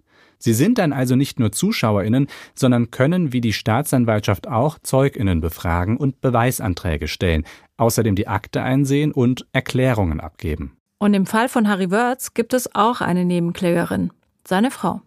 Sie 0.43 0.53
sind 0.53 0.77
dann 0.77 0.91
also 0.91 1.15
nicht 1.15 1.39
nur 1.39 1.53
Zuschauerinnen, 1.53 2.27
sondern 2.53 2.91
können 2.91 3.31
wie 3.31 3.39
die 3.39 3.53
Staatsanwaltschaft 3.53 4.49
auch 4.49 4.77
Zeuginnen 4.83 5.39
befragen 5.39 5.95
und 5.95 6.19
Beweisanträge 6.19 7.07
stellen, 7.07 7.45
außerdem 7.77 8.15
die 8.15 8.27
Akte 8.27 8.61
einsehen 8.61 9.13
und 9.13 9.47
Erklärungen 9.53 10.19
abgeben. 10.19 10.75
Und 10.99 11.13
im 11.13 11.25
Fall 11.25 11.47
von 11.47 11.69
Harry 11.69 11.91
Wörz 11.91 12.33
gibt 12.33 12.53
es 12.53 12.75
auch 12.75 12.99
eine 12.99 13.23
Nebenklägerin, 13.23 14.11
seine 14.45 14.69
Frau. 14.69 15.01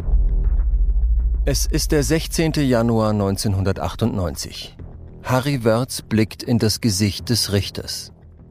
Es 1.48 1.64
ist 1.64 1.92
der 1.92 2.02
16. 2.02 2.54
Januar 2.54 3.10
1998. 3.10 4.76
Harry 5.22 5.62
Wörz 5.62 6.02
blickt 6.02 6.42
in 6.42 6.58
das 6.58 6.80
Gesicht 6.80 7.28
des 7.28 7.52
Richters. 7.52 8.10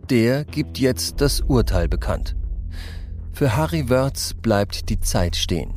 Der 0.10 0.46
gibt 0.46 0.80
jetzt 0.80 1.20
das 1.20 1.42
Urteil 1.42 1.90
bekannt. 1.90 2.38
Für 3.34 3.58
Harry 3.58 3.90
Wörz 3.90 4.34
bleibt 4.34 4.88
die 4.88 5.02
Zeit 5.02 5.36
stehen. 5.36 5.74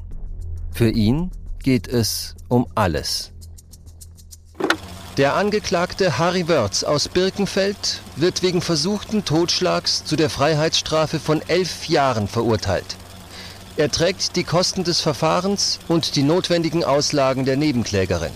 Für 0.71 0.91
ihn 0.91 1.33
geht 1.61 1.89
es 1.89 2.37
um 2.47 2.69
alles. 2.77 3.33
Der 5.17 5.35
Angeklagte 5.35 6.19
Harry 6.19 6.47
Wörz 6.47 6.85
aus 6.85 7.09
Birkenfeld 7.09 8.01
wird 8.15 8.45
wegen 8.45 8.61
versuchten 8.61 9.25
Totschlags 9.25 10.05
zu 10.05 10.15
der 10.15 10.31
Freiheitsstrafe 10.31 11.19
von 11.19 11.43
elf 11.49 11.89
Jahren 11.89 12.29
verurteilt. 12.29 12.97
Er 13.79 13.93
trägt 13.93 14.35
die 14.35 14.43
Kosten 14.43 14.83
des 14.83 15.01
Verfahrens 15.01 15.79
und 15.87 16.17
die 16.17 16.25
notwendigen 16.25 16.83
Auslagen 16.83 17.45
der 17.45 17.57
Nebenklägerin. 17.57 18.33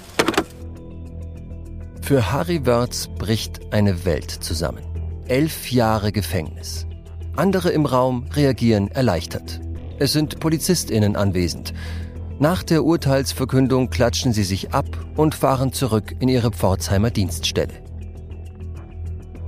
Für 2.00 2.30
Harry 2.30 2.64
Wörz 2.64 3.08
bricht 3.18 3.72
eine 3.72 4.04
Welt 4.04 4.30
zusammen. 4.30 4.84
Elf 5.26 5.72
Jahre 5.72 6.12
Gefängnis. 6.12 6.86
Andere 7.34 7.70
im 7.70 7.86
Raum 7.86 8.28
reagieren 8.32 8.86
erleichtert. 8.92 9.60
Es 9.98 10.12
sind 10.12 10.38
PolizistInnen 10.38 11.16
anwesend. 11.16 11.74
Nach 12.38 12.62
der 12.62 12.84
Urteilsverkündung 12.84 13.90
klatschen 13.90 14.32
sie 14.32 14.44
sich 14.44 14.72
ab 14.72 14.86
und 15.16 15.34
fahren 15.34 15.72
zurück 15.72 16.14
in 16.20 16.28
ihre 16.28 16.52
Pforzheimer 16.52 17.10
Dienststelle. 17.10 17.82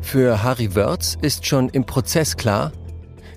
Für 0.01 0.43
Harry 0.43 0.75
Wörz 0.75 1.17
ist 1.23 1.47
schon 1.47 1.69
im 1.69 1.87
Prozess 1.87 2.37
klar, 2.37 2.73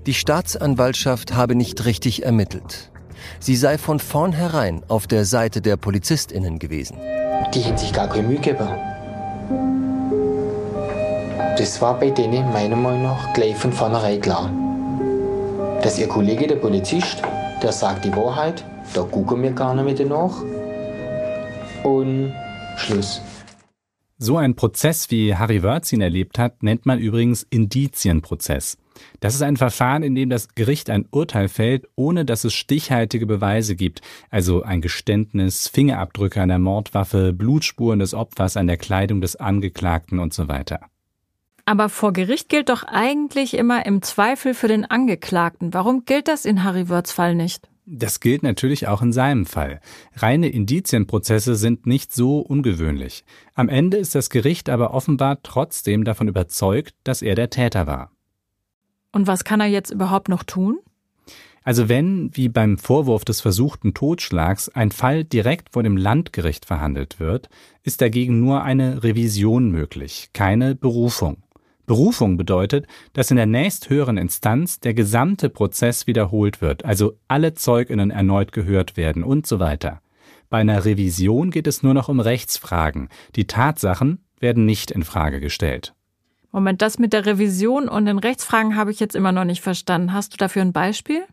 die 0.07 0.13
Staatsanwaltschaft 0.13 1.35
habe 1.35 1.53
nicht 1.53 1.85
richtig 1.85 2.23
ermittelt. 2.23 2.89
Sie 3.39 3.57
sei 3.57 3.77
von 3.77 3.99
vornherein 3.99 4.83
auf 4.87 5.05
der 5.05 5.25
Seite 5.25 5.61
der 5.61 5.75
PolizistInnen 5.75 6.59
gewesen. 6.59 6.97
Die 7.53 7.59
hätten 7.59 7.77
sich 7.77 7.91
gar 7.91 8.07
keine 8.07 8.27
Mühe 8.27 8.37
gegeben. 8.37 8.69
Das 11.57 11.81
war 11.81 11.99
bei 11.99 12.09
denen 12.09 12.51
meiner 12.53 12.77
Meinung 12.77 13.03
nach 13.03 13.33
gleich 13.33 13.57
von 13.57 13.73
vornherein 13.73 14.21
klar. 14.21 14.49
Dass 15.81 15.99
ihr 15.99 16.07
Kollege, 16.07 16.47
der 16.47 16.55
Polizist, 16.55 17.21
der 17.61 17.73
sagt 17.73 18.05
die 18.05 18.15
Wahrheit, 18.15 18.63
da 18.93 19.01
gucken 19.01 19.43
wir 19.43 19.51
gar 19.51 19.75
nicht 19.75 19.99
mehr 19.99 20.07
nach. 20.07 20.41
Und 21.83 22.33
Schluss. 22.77 23.21
So 24.19 24.37
ein 24.37 24.55
Prozess, 24.55 25.11
wie 25.11 25.35
Harry 25.35 25.61
Wörz 25.63 25.91
ihn 25.91 26.01
erlebt 26.01 26.39
hat, 26.39 26.63
nennt 26.63 26.85
man 26.85 26.97
übrigens 26.97 27.45
Indizienprozess. 27.49 28.77
Das 29.19 29.35
ist 29.35 29.41
ein 29.41 29.57
Verfahren, 29.57 30.03
in 30.03 30.15
dem 30.15 30.29
das 30.29 30.55
Gericht 30.55 30.89
ein 30.89 31.05
Urteil 31.11 31.49
fällt, 31.49 31.87
ohne 31.95 32.25
dass 32.25 32.43
es 32.43 32.53
stichhaltige 32.53 33.25
Beweise 33.25 33.75
gibt, 33.75 34.01
also 34.29 34.63
ein 34.63 34.81
Geständnis, 34.81 35.67
Fingerabdrücke 35.67 36.41
an 36.41 36.49
der 36.49 36.59
Mordwaffe, 36.59 37.33
Blutspuren 37.33 37.99
des 37.99 38.13
Opfers 38.13 38.57
an 38.57 38.67
der 38.67 38.77
Kleidung 38.77 39.21
des 39.21 39.35
Angeklagten 39.35 40.19
und 40.19 40.33
so 40.33 40.47
weiter. 40.47 40.81
Aber 41.65 41.89
vor 41.89 42.13
Gericht 42.13 42.47
gilt 42.47 42.69
doch 42.69 42.83
eigentlich 42.83 43.53
immer 43.53 43.85
im 43.85 44.01
Zweifel 44.01 44.53
für 44.53 44.69
den 44.69 44.85
Angeklagten. 44.85 45.73
Warum 45.73 46.05
gilt 46.05 46.29
das 46.29 46.45
in 46.45 46.63
Harry 46.63 46.87
Wörths 46.87 47.11
Fall 47.11 47.35
nicht? 47.35 47.67
Das 47.89 48.19
gilt 48.19 48.43
natürlich 48.43 48.87
auch 48.87 49.01
in 49.01 49.13
seinem 49.13 49.45
Fall. 49.45 49.79
Reine 50.15 50.49
Indizienprozesse 50.49 51.55
sind 51.55 51.85
nicht 51.85 52.13
so 52.13 52.39
ungewöhnlich. 52.39 53.23
Am 53.53 53.69
Ende 53.69 53.95
ist 53.95 54.13
das 54.13 54.29
Gericht 54.29 54.69
aber 54.69 54.93
offenbar 54.93 55.41
trotzdem 55.41 56.03
davon 56.03 56.27
überzeugt, 56.27 56.95
dass 57.05 57.21
er 57.21 57.35
der 57.35 57.49
Täter 57.49 57.87
war. 57.87 58.11
Und 59.17 59.25
was 59.25 59.43
kann 59.43 59.59
er 59.59 59.65
jetzt 59.65 59.89
überhaupt 59.89 60.29
noch 60.29 60.43
tun? 60.43 60.77
Also 61.63 61.89
wenn, 61.89 62.29
wie 62.35 62.49
beim 62.49 62.77
Vorwurf 62.77 63.25
des 63.25 63.41
versuchten 63.41 63.95
Totschlags, 63.95 64.69
ein 64.69 64.91
Fall 64.91 65.23
direkt 65.23 65.71
vor 65.71 65.81
dem 65.81 65.97
Landgericht 65.97 66.65
verhandelt 66.65 67.19
wird, 67.19 67.49
ist 67.81 68.01
dagegen 68.01 68.39
nur 68.39 68.61
eine 68.61 69.01
Revision 69.03 69.71
möglich, 69.71 70.29
keine 70.33 70.75
Berufung. 70.75 71.37
Berufung 71.87 72.37
bedeutet, 72.37 72.85
dass 73.13 73.31
in 73.31 73.37
der 73.37 73.47
nächsthöheren 73.47 74.17
Instanz 74.17 74.81
der 74.81 74.93
gesamte 74.93 75.49
Prozess 75.49 76.05
wiederholt 76.05 76.61
wird, 76.61 76.85
also 76.85 77.13
alle 77.27 77.55
Zeuginnen 77.55 78.11
erneut 78.11 78.51
gehört 78.51 78.97
werden 78.97 79.23
und 79.23 79.47
so 79.47 79.59
weiter. 79.59 80.03
Bei 80.51 80.59
einer 80.59 80.85
Revision 80.85 81.49
geht 81.49 81.65
es 81.65 81.81
nur 81.81 81.95
noch 81.95 82.07
um 82.07 82.19
Rechtsfragen. 82.19 83.09
Die 83.35 83.47
Tatsachen 83.47 84.19
werden 84.39 84.67
nicht 84.67 84.91
in 84.91 85.03
Frage 85.03 85.39
gestellt. 85.39 85.95
Moment, 86.51 86.81
das 86.81 86.99
mit 86.99 87.13
der 87.13 87.25
Revision 87.25 87.89
und 87.89 88.05
den 88.05 88.19
Rechtsfragen 88.19 88.75
habe 88.75 88.91
ich 88.91 88.99
jetzt 88.99 89.15
immer 89.15 89.31
noch 89.31 89.43
nicht 89.43 89.61
verstanden. 89.61 90.13
Hast 90.13 90.33
du 90.33 90.37
dafür 90.37 90.61
ein 90.61 90.73
Beispiel? 90.73 91.23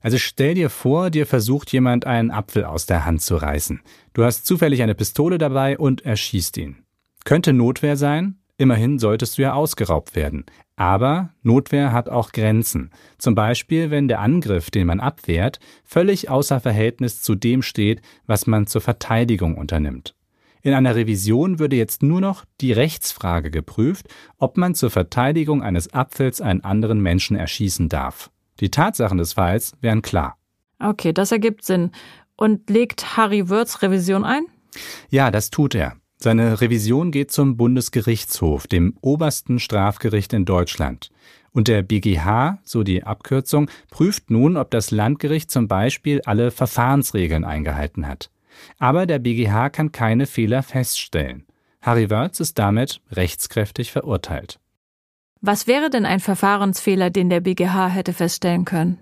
Also 0.00 0.16
stell 0.16 0.54
dir 0.54 0.70
vor, 0.70 1.10
dir 1.10 1.26
versucht 1.26 1.72
jemand 1.72 2.06
einen 2.06 2.30
Apfel 2.30 2.64
aus 2.64 2.86
der 2.86 3.04
Hand 3.04 3.20
zu 3.20 3.36
reißen. 3.36 3.82
Du 4.14 4.24
hast 4.24 4.46
zufällig 4.46 4.82
eine 4.82 4.94
Pistole 4.94 5.36
dabei 5.36 5.78
und 5.78 6.04
erschießt 6.06 6.56
ihn. 6.56 6.84
Könnte 7.24 7.52
Notwehr 7.52 7.96
sein, 7.96 8.40
Immerhin 8.60 8.98
solltest 8.98 9.38
du 9.38 9.42
ja 9.42 9.54
ausgeraubt 9.54 10.14
werden. 10.14 10.44
Aber 10.76 11.30
Notwehr 11.42 11.92
hat 11.92 12.10
auch 12.10 12.30
Grenzen. 12.30 12.90
Zum 13.16 13.34
Beispiel, 13.34 13.90
wenn 13.90 14.06
der 14.06 14.20
Angriff, 14.20 14.70
den 14.70 14.86
man 14.86 15.00
abwehrt, 15.00 15.60
völlig 15.82 16.28
außer 16.28 16.60
Verhältnis 16.60 17.22
zu 17.22 17.34
dem 17.34 17.62
steht, 17.62 18.02
was 18.26 18.46
man 18.46 18.66
zur 18.66 18.82
Verteidigung 18.82 19.56
unternimmt. 19.56 20.14
In 20.62 20.74
einer 20.74 20.94
Revision 20.94 21.58
würde 21.58 21.76
jetzt 21.76 22.02
nur 22.02 22.20
noch 22.20 22.44
die 22.60 22.72
Rechtsfrage 22.72 23.50
geprüft, 23.50 24.06
ob 24.38 24.56
man 24.56 24.74
zur 24.74 24.90
Verteidigung 24.90 25.62
eines 25.62 25.92
Apfels 25.94 26.40
einen 26.40 26.62
anderen 26.62 27.00
Menschen 27.00 27.36
erschießen 27.36 27.88
darf. 27.88 28.30
Die 28.60 28.70
Tatsachen 28.70 29.18
des 29.18 29.34
Falls 29.34 29.72
wären 29.80 30.02
klar. 30.02 30.36
Okay, 30.78 31.12
das 31.12 31.32
ergibt 31.32 31.64
Sinn. 31.64 31.92
Und 32.36 32.70
legt 32.70 33.16
Harry 33.16 33.48
Würz 33.48 33.82
Revision 33.82 34.24
ein? 34.24 34.44
Ja, 35.10 35.30
das 35.30 35.50
tut 35.50 35.74
er. 35.74 35.96
Seine 36.16 36.60
Revision 36.60 37.12
geht 37.12 37.30
zum 37.30 37.56
Bundesgerichtshof, 37.56 38.66
dem 38.66 38.94
obersten 39.00 39.58
Strafgericht 39.58 40.34
in 40.34 40.44
Deutschland. 40.44 41.10
Und 41.52 41.66
der 41.66 41.82
BGH, 41.82 42.58
so 42.62 42.82
die 42.82 43.04
Abkürzung, 43.04 43.70
prüft 43.90 44.30
nun, 44.30 44.56
ob 44.56 44.70
das 44.70 44.90
Landgericht 44.90 45.50
zum 45.50 45.66
Beispiel 45.66 46.20
alle 46.26 46.50
Verfahrensregeln 46.50 47.44
eingehalten 47.44 48.06
hat. 48.06 48.30
Aber 48.78 49.06
der 49.06 49.18
BGH 49.18 49.70
kann 49.70 49.92
keine 49.92 50.26
Fehler 50.26 50.62
feststellen. 50.62 51.46
Harry 51.82 52.10
Wörz 52.10 52.40
ist 52.40 52.58
damit 52.58 53.00
rechtskräftig 53.10 53.90
verurteilt. 53.90 54.60
Was 55.40 55.66
wäre 55.66 55.88
denn 55.88 56.04
ein 56.04 56.20
Verfahrensfehler, 56.20 57.08
den 57.08 57.30
der 57.30 57.40
BGH 57.40 57.88
hätte 57.88 58.12
feststellen 58.12 58.66
können? 58.66 58.98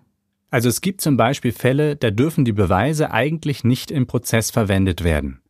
Also 0.51 0.69
es 0.69 0.81
gibt 0.81 1.01
zum 1.01 1.17
Beispiel 1.17 1.53
Fälle, 1.53 1.97
da 1.97 2.11
dürfen 2.11 2.45
die 2.45 2.53
Beweise 2.53 3.11
eigentlich 3.11 3.65
nicht 3.65 3.91
im 3.91 4.07
Prozess 4.07 4.51
verwendet 4.51 5.05
werden. 5.05 5.41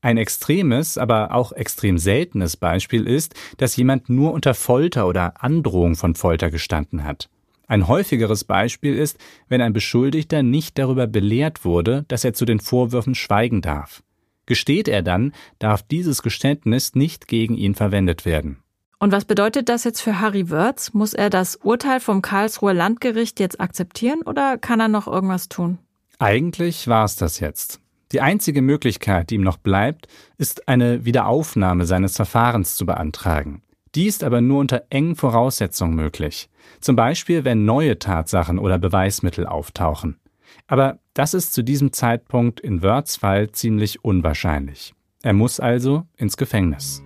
Ein 0.00 0.18
extremes, 0.18 0.98
aber 0.98 1.34
auch 1.34 1.52
extrem 1.52 1.98
seltenes 1.98 2.56
Beispiel 2.56 3.06
ist, 3.06 3.34
dass 3.56 3.76
jemand 3.76 4.08
nur 4.08 4.32
unter 4.32 4.54
Folter 4.54 5.08
oder 5.08 5.42
Androhung 5.42 5.96
von 5.96 6.14
Folter 6.14 6.50
gestanden 6.50 7.04
hat. 7.04 7.28
Ein 7.66 7.88
häufigeres 7.88 8.44
Beispiel 8.44 8.96
ist, 8.96 9.18
wenn 9.48 9.60
ein 9.60 9.72
Beschuldigter 9.72 10.42
nicht 10.42 10.78
darüber 10.78 11.06
belehrt 11.06 11.64
wurde, 11.64 12.04
dass 12.08 12.24
er 12.24 12.32
zu 12.32 12.44
den 12.44 12.60
Vorwürfen 12.60 13.14
schweigen 13.14 13.60
darf. 13.60 14.02
Gesteht 14.46 14.86
er 14.86 15.02
dann, 15.02 15.32
darf 15.58 15.82
dieses 15.82 16.22
Geständnis 16.22 16.94
nicht 16.94 17.26
gegen 17.26 17.56
ihn 17.56 17.74
verwendet 17.74 18.24
werden. 18.24 18.58
Und 18.98 19.12
was 19.12 19.24
bedeutet 19.24 19.68
das 19.68 19.84
jetzt 19.84 20.00
für 20.00 20.20
Harry 20.20 20.48
Wörz? 20.48 20.94
Muss 20.94 21.12
er 21.12 21.28
das 21.28 21.56
Urteil 21.56 22.00
vom 22.00 22.22
Karlsruher 22.22 22.72
Landgericht 22.72 23.40
jetzt 23.40 23.60
akzeptieren 23.60 24.22
oder 24.22 24.56
kann 24.56 24.80
er 24.80 24.88
noch 24.88 25.06
irgendwas 25.06 25.48
tun? 25.48 25.78
Eigentlich 26.18 26.88
war 26.88 27.04
es 27.04 27.16
das 27.16 27.40
jetzt. 27.40 27.80
Die 28.12 28.20
einzige 28.20 28.62
Möglichkeit, 28.62 29.30
die 29.30 29.34
ihm 29.34 29.42
noch 29.42 29.58
bleibt, 29.58 30.06
ist 30.38 30.68
eine 30.68 31.04
Wiederaufnahme 31.04 31.84
seines 31.84 32.16
Verfahrens 32.16 32.76
zu 32.76 32.86
beantragen. 32.86 33.62
Die 33.94 34.06
ist 34.06 34.24
aber 34.24 34.40
nur 34.40 34.60
unter 34.60 34.84
engen 34.90 35.16
Voraussetzungen 35.16 35.94
möglich. 35.94 36.48
Zum 36.80 36.96
Beispiel, 36.96 37.44
wenn 37.44 37.64
neue 37.64 37.98
Tatsachen 37.98 38.58
oder 38.58 38.78
Beweismittel 38.78 39.46
auftauchen. 39.46 40.18
Aber 40.66 40.98
das 41.14 41.34
ist 41.34 41.54
zu 41.54 41.62
diesem 41.62 41.92
Zeitpunkt 41.92 42.60
in 42.60 42.82
Wörths 42.82 43.16
Fall 43.16 43.50
ziemlich 43.50 44.04
unwahrscheinlich. 44.04 44.94
Er 45.22 45.32
muss 45.32 45.60
also 45.60 46.04
ins 46.16 46.36
Gefängnis. 46.36 47.02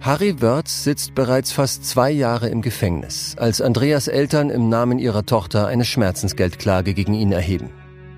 Harry 0.00 0.40
Wörth 0.40 0.68
sitzt 0.68 1.14
bereits 1.14 1.52
fast 1.52 1.84
zwei 1.84 2.10
Jahre 2.10 2.48
im 2.48 2.62
Gefängnis, 2.62 3.36
als 3.38 3.60
Andreas 3.60 4.08
Eltern 4.08 4.48
im 4.48 4.70
Namen 4.70 4.98
ihrer 4.98 5.26
Tochter 5.26 5.66
eine 5.66 5.84
Schmerzensgeldklage 5.84 6.94
gegen 6.94 7.12
ihn 7.12 7.32
erheben. 7.32 7.70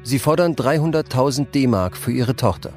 Sie 0.05 0.21
fordern 0.21 0.55
300.000 0.55 1.51
D-Mark 1.51 1.97
für 1.97 2.13
ihre 2.13 2.37
Tochter. 2.37 2.73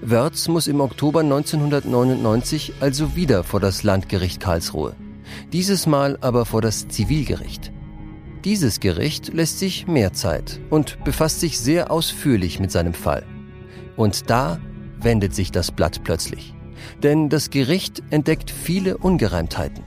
Wörz 0.00 0.48
muss 0.48 0.66
im 0.66 0.80
Oktober 0.80 1.20
1999 1.20 2.74
also 2.80 3.14
wieder 3.14 3.44
vor 3.44 3.60
das 3.60 3.82
Landgericht 3.82 4.40
Karlsruhe. 4.40 4.94
Dieses 5.54 5.86
Mal 5.86 6.18
aber 6.20 6.46
vor 6.46 6.62
das 6.62 6.88
Zivilgericht. 6.88 7.70
Dieses 8.44 8.80
Gericht 8.80 9.32
lässt 9.32 9.60
sich 9.60 9.86
mehr 9.86 10.12
Zeit 10.12 10.58
und 10.68 11.04
befasst 11.04 11.38
sich 11.38 11.60
sehr 11.60 11.92
ausführlich 11.92 12.58
mit 12.58 12.72
seinem 12.72 12.92
Fall. 12.92 13.24
Und 13.94 14.30
da 14.30 14.58
wendet 15.00 15.32
sich 15.32 15.52
das 15.52 15.70
Blatt 15.70 16.02
plötzlich. 16.02 16.54
Denn 17.04 17.28
das 17.28 17.50
Gericht 17.50 18.02
entdeckt 18.10 18.50
viele 18.50 18.98
Ungereimtheiten. 18.98 19.84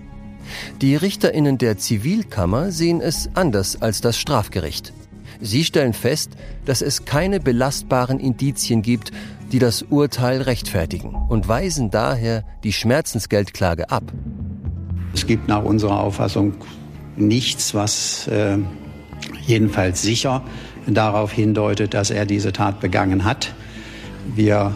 Die 0.79 0.95
Richterinnen 0.95 1.57
der 1.57 1.77
Zivilkammer 1.77 2.71
sehen 2.71 3.01
es 3.01 3.29
anders 3.33 3.81
als 3.81 4.00
das 4.00 4.17
Strafgericht. 4.17 4.93
Sie 5.41 5.65
stellen 5.65 5.91
fest, 5.91 6.31
dass 6.63 6.81
es 6.81 7.03
keine 7.03 7.41
belastbaren 7.41 8.21
Indizien 8.21 8.83
gibt, 8.83 9.12
die 9.51 9.59
das 9.59 9.81
Urteil 9.81 10.43
rechtfertigen 10.43 11.13
und 11.13 11.50
weisen 11.50 11.91
daher 11.91 12.45
die 12.63 12.71
Schmerzensgeldklage 12.71 13.89
ab. 13.89 14.13
Es 15.17 15.25
gibt 15.25 15.47
nach 15.47 15.63
unserer 15.63 16.00
Auffassung 16.00 16.53
nichts, 17.15 17.74
was 17.74 18.27
äh, 18.27 18.59
jedenfalls 19.47 20.03
sicher 20.03 20.43
darauf 20.86 21.31
hindeutet, 21.31 21.95
dass 21.95 22.12
er 22.12 22.27
diese 22.27 22.53
Tat 22.53 22.79
begangen 22.79 23.25
hat. 23.25 23.55
Wir 24.36 24.75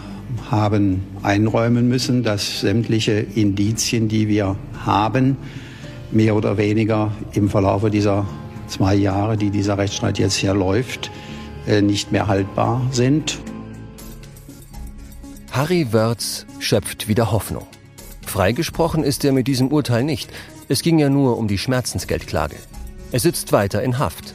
haben 0.50 1.04
einräumen 1.22 1.88
müssen, 1.88 2.24
dass 2.24 2.58
sämtliche 2.58 3.12
Indizien, 3.12 4.08
die 4.08 4.26
wir 4.26 4.56
haben, 4.84 5.36
mehr 6.10 6.34
oder 6.34 6.58
weniger 6.58 7.12
im 7.34 7.48
Verlauf 7.48 7.88
dieser 7.88 8.26
zwei 8.66 8.96
Jahre, 8.96 9.36
die 9.36 9.50
dieser 9.50 9.78
Rechtsstreit 9.78 10.18
jetzt 10.18 10.34
hier 10.34 10.54
läuft, 10.54 11.12
äh, 11.68 11.82
nicht 11.82 12.10
mehr 12.10 12.26
haltbar 12.26 12.84
sind. 12.90 13.38
Harry 15.52 15.92
Wörz 15.92 16.46
schöpft 16.58 17.06
wieder 17.06 17.30
Hoffnung. 17.30 17.68
Freigesprochen 18.32 19.04
ist 19.04 19.26
er 19.26 19.32
mit 19.32 19.46
diesem 19.46 19.68
Urteil 19.68 20.04
nicht. 20.04 20.30
Es 20.66 20.80
ging 20.80 20.98
ja 20.98 21.10
nur 21.10 21.36
um 21.36 21.48
die 21.48 21.58
Schmerzensgeldklage. 21.58 22.56
Er 23.12 23.20
sitzt 23.20 23.52
weiter 23.52 23.82
in 23.82 23.98
Haft. 23.98 24.32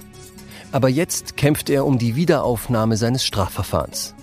Aber 0.72 0.88
jetzt 0.88 1.36
kämpft 1.36 1.68
er 1.72 1.84
um 1.84 1.98
die 1.98 2.16
Wiederaufnahme 2.16 2.96
seines 2.96 3.25
Strafverfahrens. 3.25 4.13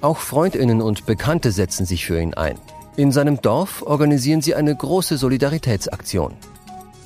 Auch 0.00 0.16
Freundinnen 0.16 0.80
und 0.80 1.04
Bekannte 1.04 1.52
setzen 1.52 1.84
sich 1.84 2.06
für 2.06 2.18
ihn 2.18 2.32
ein. 2.32 2.56
In 2.96 3.12
seinem 3.12 3.42
Dorf 3.42 3.82
organisieren 3.82 4.40
sie 4.40 4.54
eine 4.54 4.74
große 4.74 5.18
Solidaritätsaktion. 5.18 6.32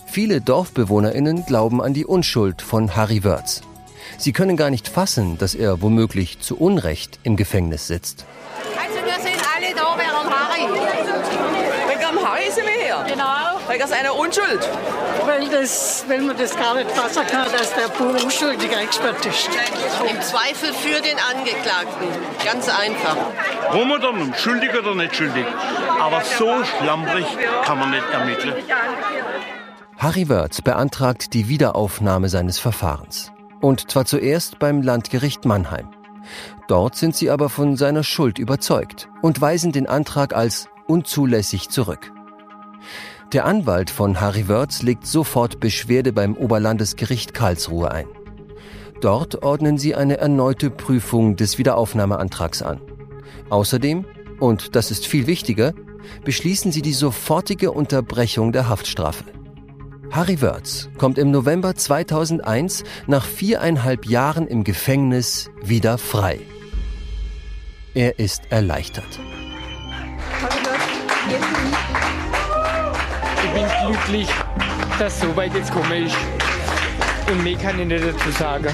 Viele 0.07 0.41
Dorfbewohnerinnen 0.41 1.47
glauben 1.47 1.83
an 1.83 1.95
die 1.95 2.07
Unschuld 2.07 2.63
von 2.63 2.95
Harry 2.95 3.25
Wörz. 3.25 3.63
Sie 4.19 4.33
können 4.33 4.57
gar 4.57 4.71
nicht 4.71 4.87
fassen, 4.87 5.37
dass 5.37 5.57
er 5.57 5.83
womöglich 5.83 6.39
zu 6.39 6.57
Unrecht 6.57 7.19
im 7.25 7.35
Gefängnis 7.35 7.89
sitzt. 7.89 8.25
Also 8.79 9.05
wir 9.05 9.21
sind 9.21 9.43
alle 9.53 9.75
da 9.75 9.99
wegen 9.99 10.31
Harry. 10.31 11.16
Dem 12.27 12.33
Harry 12.33 12.51
sind 12.51 12.65
wir 12.65 12.85
her. 12.85 13.05
Genau. 13.07 13.61
Wegen 13.69 13.87
seiner 13.87 14.13
Unschuld. 14.17 14.69
Weil, 15.27 15.49
das, 15.49 16.05
weil 16.09 16.23
man 16.23 16.37
das 16.37 16.57
gar 16.57 16.75
nicht 16.75 16.91
fassen 16.91 17.23
kann, 17.31 17.47
dass 17.53 17.73
der 17.75 17.89
pur 17.89 18.21
unschuldig 18.21 18.77
eingesperrt 18.77 19.25
ist. 19.25 19.49
Im 20.11 20.21
Zweifel 20.21 20.73
für 20.73 21.01
den 21.03 21.17
Angeklagten. 21.19 22.09
Ganz 22.45 22.69
einfach. 22.69 23.17
Ramadan, 23.71 24.35
schuldig 24.37 24.71
oder 24.77 24.97
nicht 24.97 25.15
schuldig. 25.15 25.47
Aber 26.01 26.23
so 26.25 26.65
schlamprig 26.65 27.27
kann 27.65 27.79
man 27.79 27.91
nicht 27.93 28.11
ermitteln. 28.13 28.55
Harry 29.99 30.29
Wörth 30.29 30.65
beantragt 30.65 31.33
die 31.33 31.49
Wiederaufnahme 31.49 32.29
seines 32.29 32.59
Verfahrens. 32.59 33.31
Und 33.61 33.93
zwar 33.93 34.05
zuerst 34.05 34.59
beim 34.59 34.83
Landgericht 34.83 35.45
Mannheim. 35.45 35.91
Dort 36.67 36.97
sind 36.97 37.15
sie 37.15 37.31
aber 37.31 37.49
von 37.49 37.77
seiner 37.77 38.03
Schuld 38.03 38.41
überzeugt 38.41 39.09
und 39.23 39.41
weisen 39.41 39.71
den 39.71 39.89
Antrag 39.89 40.35
als 40.35 40.69
unzulässig 40.89 41.69
zurück. 41.69 42.13
Der 43.33 43.45
Anwalt 43.45 43.91
von 43.91 44.21
Harry 44.21 44.47
Wörz 44.47 44.83
legt 44.83 45.05
sofort 45.05 45.59
Beschwerde 45.59 46.13
beim 46.13 46.37
Oberlandesgericht 46.37 47.35
Karlsruhe 47.35 47.91
ein. 47.91 48.07
Dort 49.01 49.43
ordnen 49.43 49.79
sie 49.79 49.97
eine 49.97 50.19
erneute 50.19 50.71
Prüfung 50.71 51.35
des 51.35 51.59
Wiederaufnahmeantrags 51.59 52.63
an. 52.63 52.81
Außerdem, 53.51 54.05
und 54.39 54.77
das 54.77 54.93
ist 54.93 55.07
viel 55.07 55.27
wichtiger, 55.27 55.75
beschließen 56.25 56.71
sie 56.71 56.83
die 56.83 56.93
sofortige 56.93 57.73
Unterbrechung 57.73 58.53
der 58.53 58.69
Haftstrafe. 58.69 59.25
Harry 60.13 60.41
Wörz 60.41 60.89
kommt 60.97 61.19
im 61.19 61.33
November 61.33 61.75
2001 61.75 62.85
nach 63.09 63.25
viereinhalb 63.25 64.07
Jahren 64.07 64.47
im 64.47 64.63
Gefängnis 64.63 65.51
wieder 65.63 65.99
frei. 65.99 66.39
Er 67.93 68.21
ist 68.21 68.53
erleichtert. 68.53 69.19
Glücklich, 74.07 74.29
dass 74.99 75.21
so 75.21 75.35
weit 75.37 75.55
jetzt 75.55 75.73
gekommen 75.73 76.07
ist. 76.07 76.17
Und 77.31 77.43
mehr 77.43 77.57
kann 77.57 77.79
ich 77.81 77.87
nicht 77.87 78.05
dazu 78.05 78.31
sagen. 78.31 78.69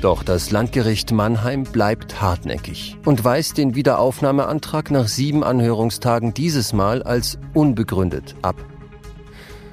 Doch 0.00 0.22
das 0.22 0.50
Landgericht 0.50 1.12
Mannheim 1.12 1.64
bleibt 1.64 2.20
hartnäckig 2.20 2.96
und 3.04 3.24
weist 3.24 3.56
den 3.56 3.74
Wiederaufnahmeantrag 3.74 4.90
nach 4.90 5.08
sieben 5.08 5.42
Anhörungstagen 5.42 6.34
dieses 6.34 6.72
Mal 6.72 7.02
als 7.02 7.38
unbegründet 7.54 8.34
ab. 8.42 8.56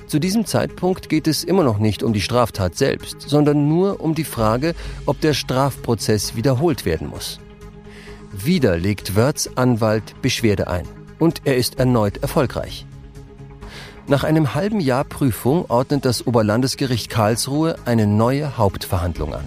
Zu 0.07 0.19
diesem 0.19 0.45
Zeitpunkt 0.45 1.09
geht 1.09 1.27
es 1.27 1.43
immer 1.43 1.63
noch 1.63 1.77
nicht 1.77 2.01
um 2.03 2.13
die 2.13 2.21
Straftat 2.21 2.75
selbst, 2.75 3.21
sondern 3.21 3.67
nur 3.67 4.01
um 4.01 4.15
die 4.15 4.23
Frage, 4.23 4.73
ob 5.05 5.19
der 5.21 5.33
Strafprozess 5.33 6.35
wiederholt 6.35 6.85
werden 6.85 7.09
muss. 7.09 7.39
Wieder 8.31 8.77
legt 8.77 9.15
Wörths 9.15 9.49
Anwalt 9.55 10.21
Beschwerde 10.21 10.67
ein 10.67 10.87
und 11.19 11.41
er 11.45 11.57
ist 11.57 11.79
erneut 11.79 12.17
erfolgreich. 12.17 12.85
Nach 14.11 14.25
einem 14.25 14.55
halben 14.55 14.81
Jahr 14.81 15.05
Prüfung 15.05 15.63
ordnet 15.69 16.03
das 16.03 16.27
Oberlandesgericht 16.27 17.09
Karlsruhe 17.09 17.77
eine 17.85 18.07
neue 18.07 18.57
Hauptverhandlung 18.57 19.33
an. 19.33 19.45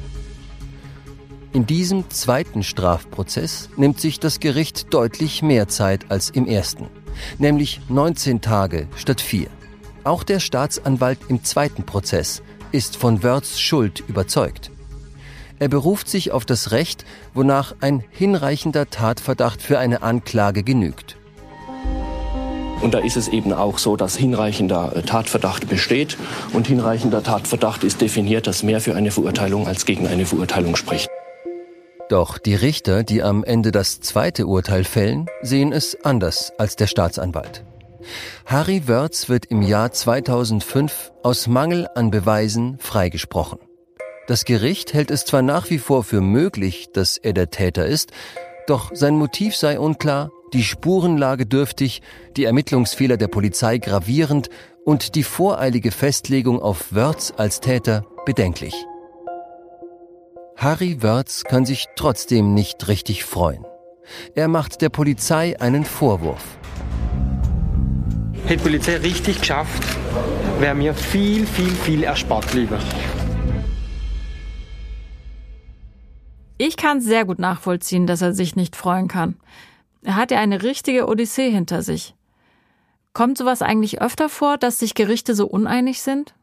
In 1.53 1.67
diesem 1.67 2.09
zweiten 2.09 2.63
Strafprozess 2.63 3.69
nimmt 3.77 4.01
sich 4.01 4.21
das 4.21 4.41
Gericht 4.41 4.95
deutlich 4.95 5.43
mehr 5.43 5.69
Zeit 5.69 6.11
als 6.11 6.31
im 6.31 6.47
ersten, 6.47 6.87
nämlich 7.37 7.83
19 7.91 8.41
Tage 8.41 8.89
statt 8.97 9.21
vier. 9.21 9.49
Auch 10.03 10.23
der 10.23 10.41
Staatsanwalt 10.41 11.19
im 11.29 11.45
zweiten 11.45 11.83
Prozess 11.85 12.43
ist 12.73 12.97
von 12.97 13.23
Wörths 13.23 13.61
Schuld 13.61 14.03
überzeugt. 14.09 14.71
Er 15.59 15.69
beruft 15.69 16.09
sich 16.09 16.33
auf 16.33 16.47
das 16.47 16.71
Recht, 16.71 17.05
wonach 17.35 17.75
ein 17.83 18.03
hinreichender 18.09 18.89
Tatverdacht 18.89 19.61
für 19.61 19.79
eine 19.79 20.01
Anklage 20.03 20.63
genügt. 20.63 21.19
Und 22.85 22.93
da 22.93 22.99
ist 22.99 23.17
es 23.17 23.29
eben 23.29 23.55
auch 23.55 23.79
so, 23.79 23.97
dass 23.97 24.15
hinreichender 24.15 24.93
äh, 24.95 25.01
Tatverdacht 25.01 25.71
besteht. 25.71 26.19
Und 26.53 26.67
hinreichender 26.67 27.23
Tatverdacht 27.23 27.83
ist 27.83 28.03
definiert, 28.03 28.47
dass 28.47 28.63
mehr 28.63 28.79
für 28.79 28.95
eine 28.95 29.11
Verurteilung 29.11 29.67
als 29.67 29.87
gegen 29.87 30.07
eine 30.07 30.27
Verurteilung 30.27 30.77
spricht. 30.77 31.09
Doch 32.11 32.37
die 32.37 32.55
Richter, 32.55 33.03
die 33.03 33.23
am 33.23 33.43
Ende 33.43 33.73
das 33.73 34.01
zweite 34.01 34.47
Urteil 34.47 34.85
fällen, 34.85 35.25
sehen 35.41 35.73
es 35.73 35.97
anders 36.05 36.53
als 36.59 36.77
der 36.77 36.87
Staatsanwalt. 36.87 37.65
Harry 38.45 38.87
Wörz 38.87 39.31
wird 39.31 39.47
im 39.47 39.63
Jahr 39.63 39.91
2005 39.91 41.11
aus 41.23 41.47
Mangel 41.47 41.89
an 41.95 42.11
Beweisen 42.11 42.77
freigesprochen. 42.81 43.61
Das 44.27 44.45
Gericht 44.45 44.93
hält 44.93 45.11
es 45.11 45.25
zwar 45.25 45.41
nach 45.41 45.71
wie 45.71 45.79
vor 45.79 46.05
für 46.05 46.21
möglich, 46.21 46.91
dass 46.93 47.17
er 47.17 47.33
der 47.33 47.49
Täter 47.49 47.87
ist, 47.87 48.11
doch 48.67 48.91
sein 48.95 49.17
Motiv 49.17 49.57
sei 49.57 49.79
unklar, 49.79 50.31
die 50.55 50.63
Spurenlage 50.63 51.47
dürftig, 51.47 52.01
die 52.37 52.45
Ermittlungsfehler 52.45 53.17
der 53.17 53.29
Polizei 53.29 53.79
gravierend 53.79 54.49
und 54.85 55.17
die 55.17 55.25
voreilige 55.25 55.91
Festlegung 55.91 56.63
auf 56.63 56.95
Wörz 56.95 57.33
als 57.37 57.61
Täter 57.61 58.07
bedenklich. 58.25 58.75
Harry 60.57 61.03
Wörz 61.03 61.43
kann 61.43 61.67
sich 61.67 61.87
trotzdem 61.97 62.55
nicht 62.55 62.87
richtig 62.87 63.25
freuen. 63.25 63.65
Er 64.35 64.47
macht 64.49 64.81
der 64.81 64.91
Polizei 64.91 65.61
einen 65.61 65.85
Vorwurf. 65.85 66.59
Hätte 68.45 68.57
die 68.59 68.63
Polizei 68.63 68.97
richtig 68.99 69.41
geschafft, 69.41 69.83
wäre 70.61 70.75
mir 70.77 70.95
viel, 70.95 71.47
viel, 71.47 71.71
viel 71.71 72.05
erspart 72.05 72.55
lieber. 72.55 72.79
Ich 76.57 76.77
kann 76.77 77.01
sehr 77.01 77.25
gut 77.25 77.41
nachvollziehen, 77.41 78.07
dass 78.07 78.23
er 78.23 78.33
sich 78.33 78.55
nicht 78.55 78.77
freuen 78.77 79.09
kann. 79.09 79.35
Er 80.05 80.17
hat 80.17 80.31
ja 80.31 80.39
eine 80.39 80.63
richtige 80.63 81.09
Odyssee 81.09 81.51
hinter 81.51 81.83
sich. 81.83 82.15
Kommt 83.15 83.39
sowas 83.39 83.63
eigentlich 83.63 84.03
öfter 84.03 84.29
vor, 84.29 84.59
dass 84.59 84.79
sich 84.79 84.95
Gerichte 84.95 85.35
so 85.35 85.47
uneinig 85.47 86.03
sind? 86.03 86.35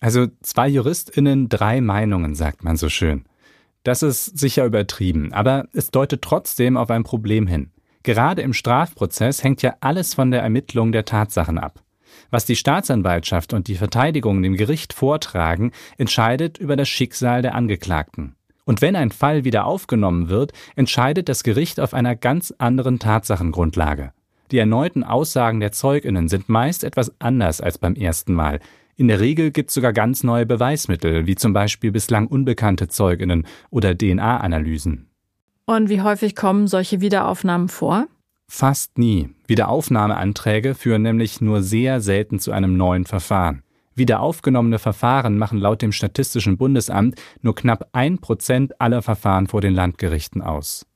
Also 0.00 0.28
zwei 0.42 0.68
JuristInnen, 0.68 1.48
drei 1.48 1.80
Meinungen, 1.80 2.34
sagt 2.34 2.62
man 2.62 2.76
so 2.76 2.88
schön. 2.88 3.24
Das 3.82 4.02
ist 4.02 4.38
sicher 4.38 4.64
übertrieben, 4.64 5.32
aber 5.32 5.66
es 5.72 5.90
deutet 5.90 6.22
trotzdem 6.22 6.76
auf 6.76 6.90
ein 6.90 7.02
Problem 7.02 7.46
hin. 7.46 7.72
Gerade 8.04 8.42
im 8.42 8.52
Strafprozess 8.52 9.42
hängt 9.42 9.62
ja 9.62 9.74
alles 9.80 10.14
von 10.14 10.30
der 10.30 10.42
Ermittlung 10.42 10.92
der 10.92 11.04
Tatsachen 11.04 11.58
ab. 11.58 11.82
Was 12.30 12.44
die 12.44 12.56
Staatsanwaltschaft 12.56 13.52
und 13.52 13.66
die 13.66 13.74
Verteidigung 13.74 14.42
dem 14.42 14.56
Gericht 14.56 14.92
vortragen, 14.92 15.72
entscheidet 15.96 16.58
über 16.58 16.76
das 16.76 16.88
Schicksal 16.88 17.42
der 17.42 17.54
Angeklagten. 17.54 18.36
Und 18.68 18.82
wenn 18.82 18.96
ein 18.96 19.10
Fall 19.10 19.44
wieder 19.44 19.64
aufgenommen 19.64 20.28
wird, 20.28 20.52
entscheidet 20.76 21.30
das 21.30 21.42
Gericht 21.42 21.80
auf 21.80 21.94
einer 21.94 22.14
ganz 22.14 22.52
anderen 22.58 22.98
Tatsachengrundlage. 22.98 24.12
Die 24.50 24.58
erneuten 24.58 25.04
Aussagen 25.04 25.60
der 25.60 25.72
Zeuginnen 25.72 26.28
sind 26.28 26.50
meist 26.50 26.84
etwas 26.84 27.18
anders 27.18 27.62
als 27.62 27.78
beim 27.78 27.94
ersten 27.94 28.34
Mal. 28.34 28.60
In 28.94 29.08
der 29.08 29.20
Regel 29.20 29.52
gibt 29.52 29.70
es 29.70 29.74
sogar 29.74 29.94
ganz 29.94 30.22
neue 30.22 30.44
Beweismittel, 30.44 31.26
wie 31.26 31.34
zum 31.34 31.54
Beispiel 31.54 31.92
bislang 31.92 32.26
unbekannte 32.26 32.88
Zeuginnen 32.88 33.46
oder 33.70 33.96
DNA-Analysen. 33.96 35.08
Und 35.64 35.88
wie 35.88 36.02
häufig 36.02 36.36
kommen 36.36 36.66
solche 36.66 37.00
Wiederaufnahmen 37.00 37.70
vor? 37.70 38.06
Fast 38.48 38.98
nie. 38.98 39.30
Wiederaufnahmeanträge 39.46 40.74
führen 40.74 41.00
nämlich 41.00 41.40
nur 41.40 41.62
sehr 41.62 42.02
selten 42.02 42.38
zu 42.38 42.52
einem 42.52 42.76
neuen 42.76 43.06
Verfahren. 43.06 43.62
Wiederaufgenommene 43.98 44.78
Verfahren 44.78 45.38
machen 45.38 45.58
laut 45.58 45.82
dem 45.82 45.92
Statistischen 45.92 46.56
Bundesamt 46.56 47.16
nur 47.42 47.54
knapp 47.54 47.88
ein 47.92 48.18
Prozent 48.18 48.80
aller 48.80 49.02
Verfahren 49.02 49.46
vor 49.46 49.60
den 49.60 49.74
Landgerichten 49.74 50.42
aus. 50.42 50.86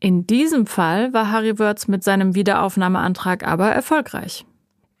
In 0.00 0.26
diesem 0.26 0.66
Fall 0.66 1.12
war 1.12 1.30
Harry 1.30 1.58
Wörz 1.58 1.86
mit 1.86 2.02
seinem 2.02 2.34
Wiederaufnahmeantrag 2.34 3.46
aber 3.46 3.68
erfolgreich. 3.70 4.44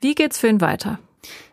Wie 0.00 0.14
geht's 0.14 0.38
für 0.38 0.48
ihn 0.48 0.60
weiter? 0.60 1.00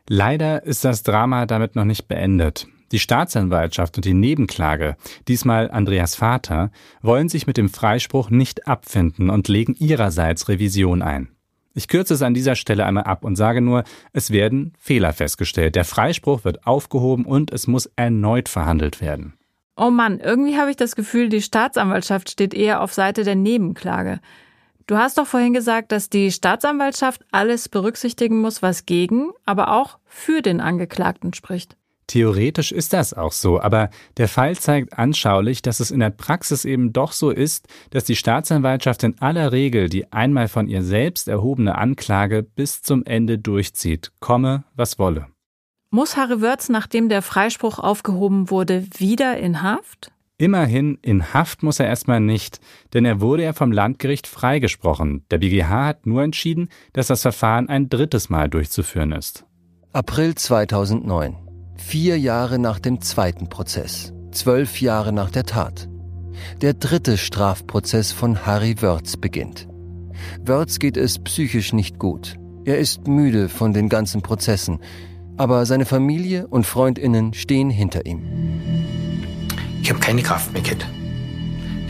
Leider 0.08 0.63
ist 0.63 0.86
das 0.86 1.04
Drama 1.04 1.46
damit 1.46 1.76
noch 1.76 1.86
nicht 1.86 2.08
beendet. 2.08 2.68
Die 2.92 3.00
Staatsanwaltschaft 3.00 3.98
und 3.98 4.06
die 4.06 4.13
Nebenklage, 4.13 4.96
diesmal 5.28 5.70
Andreas 5.70 6.15
Vater, 6.15 6.72
wollen 7.02 7.30
sich 7.30 7.46
mit 7.46 7.58
dem 7.58 7.70
Freispruch 7.70 8.30
nicht 8.30 8.68
abfinden 8.68 9.30
und 9.30 9.48
legen 9.48 9.76
ihrerseits 9.78 10.48
Revision 10.48 11.02
ein. 11.02 11.30
Ich 11.73 11.88
kürze 11.88 12.13
es 12.13 12.21
an 12.21 12.34
dieser 12.34 12.55
Stelle 12.55 12.86
einmal 12.86 13.03
ab 13.03 13.23
und 13.23 13.36
sage 13.36 13.62
nur, 13.62 13.84
es 14.12 14.32
werden 14.32 14.73
Fehler 14.79 15.13
festgestellt. 15.13 15.75
Der 15.75 15.86
Freispruch 15.86 16.43
wird 16.43 16.65
aufgehoben 16.65 17.25
und 17.25 17.51
es 17.51 17.67
muss 17.67 17.89
erneut 17.95 18.49
verhandelt 18.49 19.01
werden. 19.01 19.34
Oh 19.77 19.91
Mann, 19.91 20.19
irgendwie 20.19 20.58
habe 20.58 20.71
ich 20.71 20.75
das 20.75 20.95
Gefühl, 20.95 21.29
die 21.29 21.41
Staatsanwaltschaft 21.41 22.29
steht 22.29 22.53
eher 22.53 22.82
auf 22.82 22.93
Seite 22.93 23.23
der 23.23 23.36
Nebenklage. 23.36 24.19
Du 24.88 24.97
hast 24.97 25.17
doch 25.17 25.27
vorhin 25.27 25.53
gesagt, 25.53 25.91
dass 25.91 26.10
die 26.10 26.32
Staatsanwaltschaft 26.32 27.23
alles 27.32 27.69
berücksichtigen 27.69 28.41
muss, 28.41 28.62
was 28.62 28.86
gegen, 28.86 29.29
aber 29.45 29.71
auch 29.71 29.99
für 30.05 30.41
den 30.41 30.60
Angeklagten 30.60 31.34
spricht. 31.34 31.77
Theoretisch 32.10 32.72
ist 32.72 32.93
das 32.93 33.13
auch 33.13 33.32
so, 33.32 33.62
aber 33.62 33.91
der 34.17 34.28
Fall 34.28 34.56
zeigt 34.56 34.98
anschaulich, 34.98 35.62
dass 35.62 35.80
es 35.80 35.91
in 35.91 36.00
der 36.00 36.10
Praxis 36.10 36.65
eben 36.65 36.91
doch 36.91 37.12
so 37.12 37.30
ist, 37.30 37.67
dass 37.91 38.04
die 38.04 38.15
Staatsanwaltschaft 38.15 39.04
in 39.04 39.22
aller 39.22 39.52
Regel 39.52 39.89
die 39.89 40.12
einmal 40.12 40.48
von 40.48 40.67
ihr 40.67 40.82
selbst 40.82 41.28
erhobene 41.28 41.78
Anklage 41.78 42.41
bis 42.41 42.82
zum 42.82 43.06
Ende 43.06 43.38
durchzieht, 43.38 44.12
komme, 44.22 44.63
was 44.76 44.98
wolle. 44.98 45.28
Muss 45.91 46.17
Harry 46.17 46.41
Wörz, 46.41 46.67
nachdem 46.69 47.10
der 47.10 47.22
Freispruch 47.22 47.78
aufgehoben 47.78 48.50
wurde, 48.50 48.88
wieder 48.98 49.38
in 49.38 49.62
Haft? 49.62 50.12
Immerhin, 50.39 50.98
in 51.04 51.32
Haft 51.36 51.62
muss 51.62 51.80
er 51.80 51.86
erstmal 51.86 52.22
nicht, 52.22 52.60
denn 52.95 53.06
er 53.06 53.22
wurde 53.22 53.43
ja 53.43 53.54
vom 53.54 53.72
Landgericht 53.72 54.26
freigesprochen. 54.26 55.26
Der 55.30 55.38
BGH 55.38 55.86
hat 55.86 56.08
nur 56.08 56.24
entschieden, 56.24 56.69
dass 56.93 57.06
das 57.06 57.22
Verfahren 57.22 57.69
ein 57.69 57.88
drittes 57.88 58.32
Mal 58.32 58.50
durchzuführen 58.50 59.12
ist. 59.12 59.45
April 59.93 60.34
2009. 60.34 61.49
Vier 61.80 62.20
Jahre 62.20 62.60
nach 62.60 62.78
dem 62.78 63.02
zweiten 63.02 63.48
Prozess, 63.50 64.13
zwölf 64.32 64.80
Jahre 64.80 65.12
nach 65.12 65.32
der 65.32 65.46
Tat. 65.46 65.89
Der 66.62 66.74
dritte 66.74 67.18
Strafprozess 67.18 68.12
von 68.12 68.46
Harry 68.46 68.76
Wörz 68.82 69.18
beginnt. 69.18 69.68
Wörz 70.46 70.78
geht 70.78 70.98
es 70.98 71.18
psychisch 71.18 71.74
nicht 71.74 71.98
gut. 71.98 72.38
Er 72.65 72.78
ist 72.78 73.08
müde 73.08 73.50
von 73.50 73.74
den 73.74 73.89
ganzen 73.89 74.22
Prozessen, 74.22 74.80
aber 75.38 75.65
seine 75.65 75.86
Familie 75.86 76.48
und 76.48 76.68
Freundinnen 76.68 77.34
stehen 77.34 77.72
hinter 77.72 78.06
ihm. 78.06 78.22
Ich 79.82 79.89
habe 79.89 80.00
keine 80.00 80.22
Kraft 80.22 80.54
mehr 80.54 80.62
gehabt. 80.62 80.86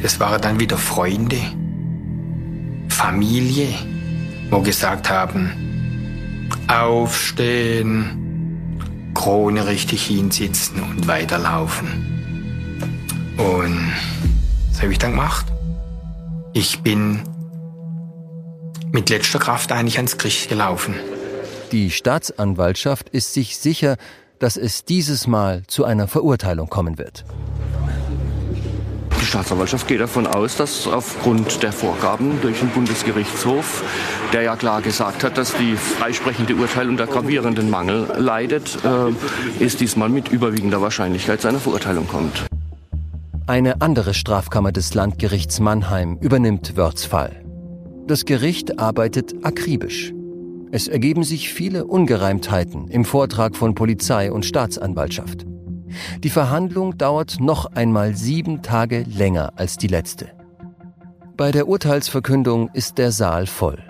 Das 0.02 0.19
waren 0.21 0.39
dann 0.39 0.60
wieder 0.62 0.78
Freunde, 0.78 1.41
Familie, 2.88 3.67
wo 4.49 4.62
gesagt 4.62 5.10
haben, 5.10 6.47
aufstehen, 6.67 8.28
Krone 9.19 9.67
richtig 9.67 10.05
hinsitzen 10.08 10.82
und 10.82 11.10
weiterlaufen. 11.10 11.89
Und 13.38 13.91
was 14.69 14.82
habe 14.82 14.93
ich 14.93 14.97
dann 14.97 15.12
gemacht? 15.12 15.45
Ich 16.53 16.79
bin 16.79 17.23
mit 18.93 19.10
letzter 19.10 19.39
Kraft 19.39 19.73
eigentlich 19.73 19.97
ans 19.97 20.17
Gericht 20.17 20.47
gelaufen. 20.47 20.95
Die 21.73 21.91
Staatsanwaltschaft 21.91 23.10
ist 23.10 23.34
sich 23.34 23.58
sicher, 23.58 23.97
dass 24.39 24.55
es 24.55 24.86
dieses 24.86 25.27
Mal 25.27 25.63
zu 25.67 25.84
einer 25.84 26.08
Verurteilung 26.08 26.69
kommen 26.69 26.97
wird. 26.97 27.25
Die 29.29 29.33
Staatsanwaltschaft 29.33 29.87
geht 29.87 30.01
davon 30.01 30.25
aus, 30.25 30.57
dass 30.57 30.87
aufgrund 30.87 31.61
der 31.61 31.71
Vorgaben 31.71 32.41
durch 32.41 32.61
den 32.61 32.69
Bundesgerichtshof, 32.69 33.83
der 34.33 34.41
ja 34.41 34.55
klar 34.55 34.81
gesagt 34.81 35.23
hat, 35.23 35.37
dass 35.37 35.53
die 35.53 35.75
freisprechende 35.75 36.55
Urteil 36.55 36.89
unter 36.89 37.05
gravierenden 37.05 37.69
Mangel 37.69 38.07
leidet, 38.17 38.79
äh, 38.83 39.63
es 39.63 39.77
diesmal 39.77 40.09
mit 40.09 40.29
überwiegender 40.29 40.81
Wahrscheinlichkeit 40.81 41.41
zu 41.41 41.47
einer 41.47 41.59
Verurteilung 41.59 42.07
kommt. 42.07 42.47
Eine 43.45 43.81
andere 43.81 44.15
Strafkammer 44.15 44.71
des 44.71 44.95
Landgerichts 44.95 45.59
Mannheim 45.59 46.17
übernimmt 46.19 46.75
Wörths 46.75 47.05
Fall. 47.05 47.45
Das 48.07 48.25
Gericht 48.25 48.79
arbeitet 48.79 49.45
akribisch. 49.45 50.11
Es 50.71 50.87
ergeben 50.87 51.23
sich 51.23 51.53
viele 51.53 51.85
Ungereimtheiten 51.85 52.87
im 52.87 53.05
Vortrag 53.05 53.55
von 53.55 53.75
Polizei 53.75 54.31
und 54.31 54.43
Staatsanwaltschaft. 54.43 55.45
Die 56.23 56.30
Verhandlung 56.30 56.97
dauert 56.97 57.39
noch 57.39 57.65
einmal 57.73 58.15
sieben 58.15 58.62
Tage 58.62 59.04
länger 59.04 59.54
als 59.56 59.78
die 59.78 59.88
letzte. 59.88 60.30
Bei 61.38 61.52
der 61.52 61.67
Urteilsverkündung 61.67 62.69
ist 62.73 62.97
der 62.97 63.12
Saal 63.12 63.47
voll. 63.47 63.82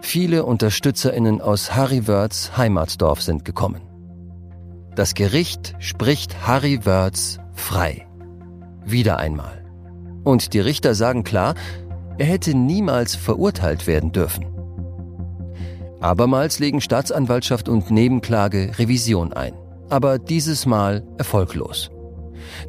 Viele 0.00 0.44
UnterstützerInnen 0.44 1.40
aus 1.40 1.74
Harry 1.74 2.06
Wörths 2.06 2.56
Heimatdorf 2.56 3.22
sind 3.22 3.44
gekommen. 3.44 3.82
Das 4.94 5.14
Gericht 5.14 5.74
spricht 5.78 6.46
Harry 6.46 6.84
Wörths 6.84 7.38
frei. 7.54 8.06
Wieder 8.84 9.18
einmal. 9.18 9.64
Und 10.24 10.52
die 10.54 10.60
Richter 10.60 10.94
sagen 10.94 11.24
klar, 11.24 11.54
er 12.18 12.26
hätte 12.26 12.56
niemals 12.56 13.14
verurteilt 13.14 13.86
werden 13.86 14.12
dürfen. 14.12 14.46
Abermals 16.00 16.58
legen 16.58 16.80
Staatsanwaltschaft 16.80 17.68
und 17.68 17.90
Nebenklage 17.90 18.72
Revision 18.78 19.32
ein 19.32 19.54
aber 19.90 20.18
dieses 20.18 20.66
Mal 20.66 21.06
erfolglos. 21.18 21.90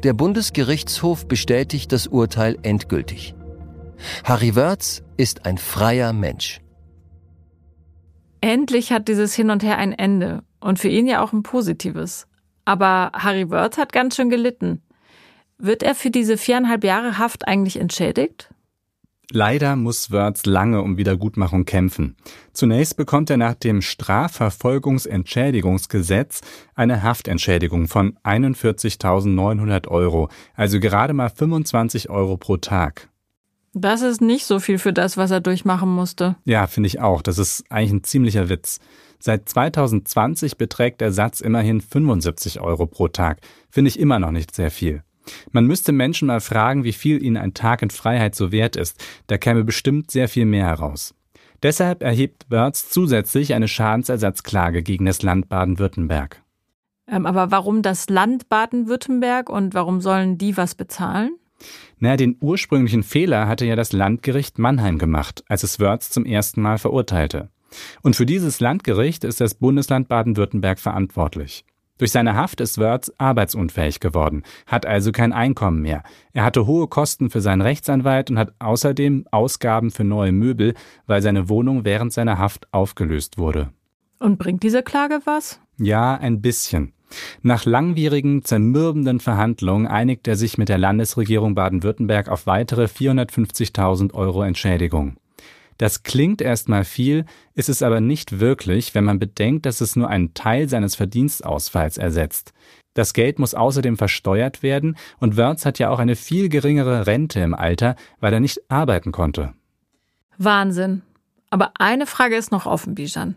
Der 0.02 0.12
Bundesgerichtshof 0.12 1.26
bestätigt 1.26 1.92
das 1.92 2.06
Urteil 2.06 2.58
endgültig. 2.62 3.34
Harry 4.24 4.56
Wörz 4.56 5.02
ist 5.16 5.46
ein 5.46 5.58
freier 5.58 6.12
Mensch. 6.12 6.60
Endlich 8.40 8.92
hat 8.92 9.08
dieses 9.08 9.34
Hin 9.34 9.50
und 9.50 9.62
Her 9.62 9.76
ein 9.76 9.92
Ende 9.92 10.42
und 10.60 10.78
für 10.78 10.88
ihn 10.88 11.06
ja 11.06 11.22
auch 11.22 11.32
ein 11.32 11.42
positives. 11.42 12.26
Aber 12.64 13.12
Harry 13.14 13.50
Wörth 13.50 13.78
hat 13.78 13.92
ganz 13.92 14.16
schön 14.16 14.30
gelitten. 14.30 14.82
Wird 15.58 15.82
er 15.82 15.94
für 15.94 16.10
diese 16.10 16.38
viereinhalb 16.38 16.84
Jahre 16.84 17.18
Haft 17.18 17.46
eigentlich 17.46 17.78
entschädigt? 17.78 18.50
Leider 19.32 19.76
muss 19.76 20.10
Wörth 20.10 20.44
lange 20.44 20.82
um 20.82 20.96
Wiedergutmachung 20.96 21.64
kämpfen. 21.64 22.16
Zunächst 22.52 22.96
bekommt 22.96 23.30
er 23.30 23.36
nach 23.36 23.54
dem 23.54 23.80
Strafverfolgungsentschädigungsgesetz 23.80 26.40
eine 26.74 27.04
Haftentschädigung 27.04 27.86
von 27.86 28.18
41.900 28.24 29.86
Euro, 29.86 30.30
also 30.56 30.80
gerade 30.80 31.14
mal 31.14 31.30
25 31.30 32.10
Euro 32.10 32.36
pro 32.36 32.56
Tag. 32.56 33.08
Das 33.72 34.02
ist 34.02 34.20
nicht 34.20 34.46
so 34.46 34.58
viel 34.58 34.78
für 34.78 34.92
das, 34.92 35.16
was 35.16 35.30
er 35.30 35.40
durchmachen 35.40 35.88
musste. 35.88 36.34
Ja, 36.44 36.66
finde 36.66 36.88
ich 36.88 37.00
auch. 37.00 37.22
Das 37.22 37.38
ist 37.38 37.62
eigentlich 37.70 37.92
ein 37.92 38.02
ziemlicher 38.02 38.48
Witz. 38.48 38.80
Seit 39.20 39.48
2020 39.48 40.56
beträgt 40.56 41.00
der 41.00 41.12
Satz 41.12 41.40
immerhin 41.40 41.80
75 41.80 42.60
Euro 42.60 42.86
pro 42.86 43.06
Tag. 43.06 43.38
Finde 43.70 43.90
ich 43.90 44.00
immer 44.00 44.18
noch 44.18 44.32
nicht 44.32 44.52
sehr 44.54 44.72
viel. 44.72 45.04
Man 45.52 45.66
müsste 45.66 45.92
Menschen 45.92 46.26
mal 46.26 46.40
fragen, 46.40 46.84
wie 46.84 46.92
viel 46.92 47.22
ihnen 47.22 47.36
ein 47.36 47.54
Tag 47.54 47.82
in 47.82 47.90
Freiheit 47.90 48.34
so 48.34 48.52
wert 48.52 48.76
ist. 48.76 49.02
Da 49.26 49.38
käme 49.38 49.64
bestimmt 49.64 50.10
sehr 50.10 50.28
viel 50.28 50.46
mehr 50.46 50.66
heraus. 50.66 51.14
Deshalb 51.62 52.02
erhebt 52.02 52.46
Wörz 52.48 52.88
zusätzlich 52.88 53.54
eine 53.54 53.68
Schadensersatzklage 53.68 54.82
gegen 54.82 55.04
das 55.04 55.22
Land 55.22 55.48
Baden-Württemberg. 55.48 56.42
Ähm, 57.06 57.26
aber 57.26 57.50
warum 57.50 57.82
das 57.82 58.08
Land 58.08 58.48
Baden-Württemberg 58.48 59.50
und 59.50 59.74
warum 59.74 60.00
sollen 60.00 60.38
die 60.38 60.56
was 60.56 60.74
bezahlen? 60.74 61.36
Naja, 61.98 62.16
den 62.16 62.36
ursprünglichen 62.40 63.02
Fehler 63.02 63.46
hatte 63.46 63.66
ja 63.66 63.76
das 63.76 63.92
Landgericht 63.92 64.58
Mannheim 64.58 64.98
gemacht, 64.98 65.44
als 65.48 65.62
es 65.62 65.78
Wörz 65.78 66.10
zum 66.10 66.24
ersten 66.24 66.62
Mal 66.62 66.78
verurteilte. 66.78 67.50
Und 68.02 68.16
für 68.16 68.26
dieses 68.26 68.60
Landgericht 68.60 69.24
ist 69.24 69.40
das 69.40 69.54
Bundesland 69.54 70.08
Baden-Württemberg 70.08 70.78
verantwortlich. 70.78 71.64
Durch 72.00 72.12
seine 72.12 72.34
Haft 72.34 72.62
ist 72.62 72.78
Wörth 72.78 73.12
arbeitsunfähig 73.18 74.00
geworden, 74.00 74.42
hat 74.66 74.86
also 74.86 75.12
kein 75.12 75.34
Einkommen 75.34 75.82
mehr. 75.82 76.02
Er 76.32 76.44
hatte 76.44 76.66
hohe 76.66 76.88
Kosten 76.88 77.28
für 77.28 77.42
seinen 77.42 77.60
Rechtsanwalt 77.60 78.30
und 78.30 78.38
hat 78.38 78.54
außerdem 78.58 79.26
Ausgaben 79.30 79.90
für 79.90 80.02
neue 80.02 80.32
Möbel, 80.32 80.72
weil 81.06 81.20
seine 81.20 81.50
Wohnung 81.50 81.84
während 81.84 82.14
seiner 82.14 82.38
Haft 82.38 82.72
aufgelöst 82.72 83.36
wurde. 83.36 83.68
Und 84.18 84.38
bringt 84.38 84.62
diese 84.62 84.82
Klage 84.82 85.20
was? 85.26 85.60
Ja, 85.76 86.14
ein 86.14 86.40
bisschen. 86.40 86.94
Nach 87.42 87.66
langwierigen, 87.66 88.46
zermürbenden 88.46 89.20
Verhandlungen 89.20 89.86
einigt 89.86 90.26
er 90.26 90.36
sich 90.36 90.56
mit 90.56 90.70
der 90.70 90.78
Landesregierung 90.78 91.54
Baden-Württemberg 91.54 92.30
auf 92.30 92.46
weitere 92.46 92.84
450.000 92.84 94.14
Euro 94.14 94.42
Entschädigung. 94.42 95.18
Das 95.80 96.02
klingt 96.02 96.42
erstmal 96.42 96.84
viel, 96.84 97.24
ist 97.54 97.70
es 97.70 97.82
aber 97.82 98.02
nicht 98.02 98.38
wirklich, 98.38 98.94
wenn 98.94 99.04
man 99.04 99.18
bedenkt, 99.18 99.64
dass 99.64 99.80
es 99.80 99.96
nur 99.96 100.10
einen 100.10 100.34
Teil 100.34 100.68
seines 100.68 100.94
Verdienstausfalls 100.94 101.96
ersetzt. 101.96 102.52
Das 102.92 103.14
Geld 103.14 103.38
muss 103.38 103.54
außerdem 103.54 103.96
versteuert 103.96 104.62
werden 104.62 104.98
und 105.20 105.38
Wörz 105.38 105.64
hat 105.64 105.78
ja 105.78 105.88
auch 105.88 105.98
eine 105.98 106.16
viel 106.16 106.50
geringere 106.50 107.06
Rente 107.06 107.40
im 107.40 107.54
Alter, 107.54 107.96
weil 108.18 108.34
er 108.34 108.40
nicht 108.40 108.60
arbeiten 108.70 109.10
konnte. 109.10 109.54
Wahnsinn. 110.36 111.00
Aber 111.48 111.72
eine 111.78 112.04
Frage 112.04 112.36
ist 112.36 112.52
noch 112.52 112.66
offen, 112.66 112.94
Bijan. 112.94 113.36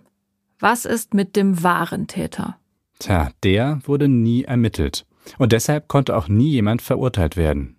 Was 0.60 0.84
ist 0.84 1.14
mit 1.14 1.38
dem 1.38 1.64
wahren 1.64 2.08
Täter? 2.08 2.58
Tja, 3.00 3.30
der 3.44 3.80
wurde 3.86 4.10
nie 4.10 4.44
ermittelt. 4.44 5.06
Und 5.38 5.54
deshalb 5.54 5.88
konnte 5.88 6.18
auch 6.18 6.28
nie 6.28 6.50
jemand 6.50 6.82
verurteilt 6.82 7.38
werden. 7.38 7.78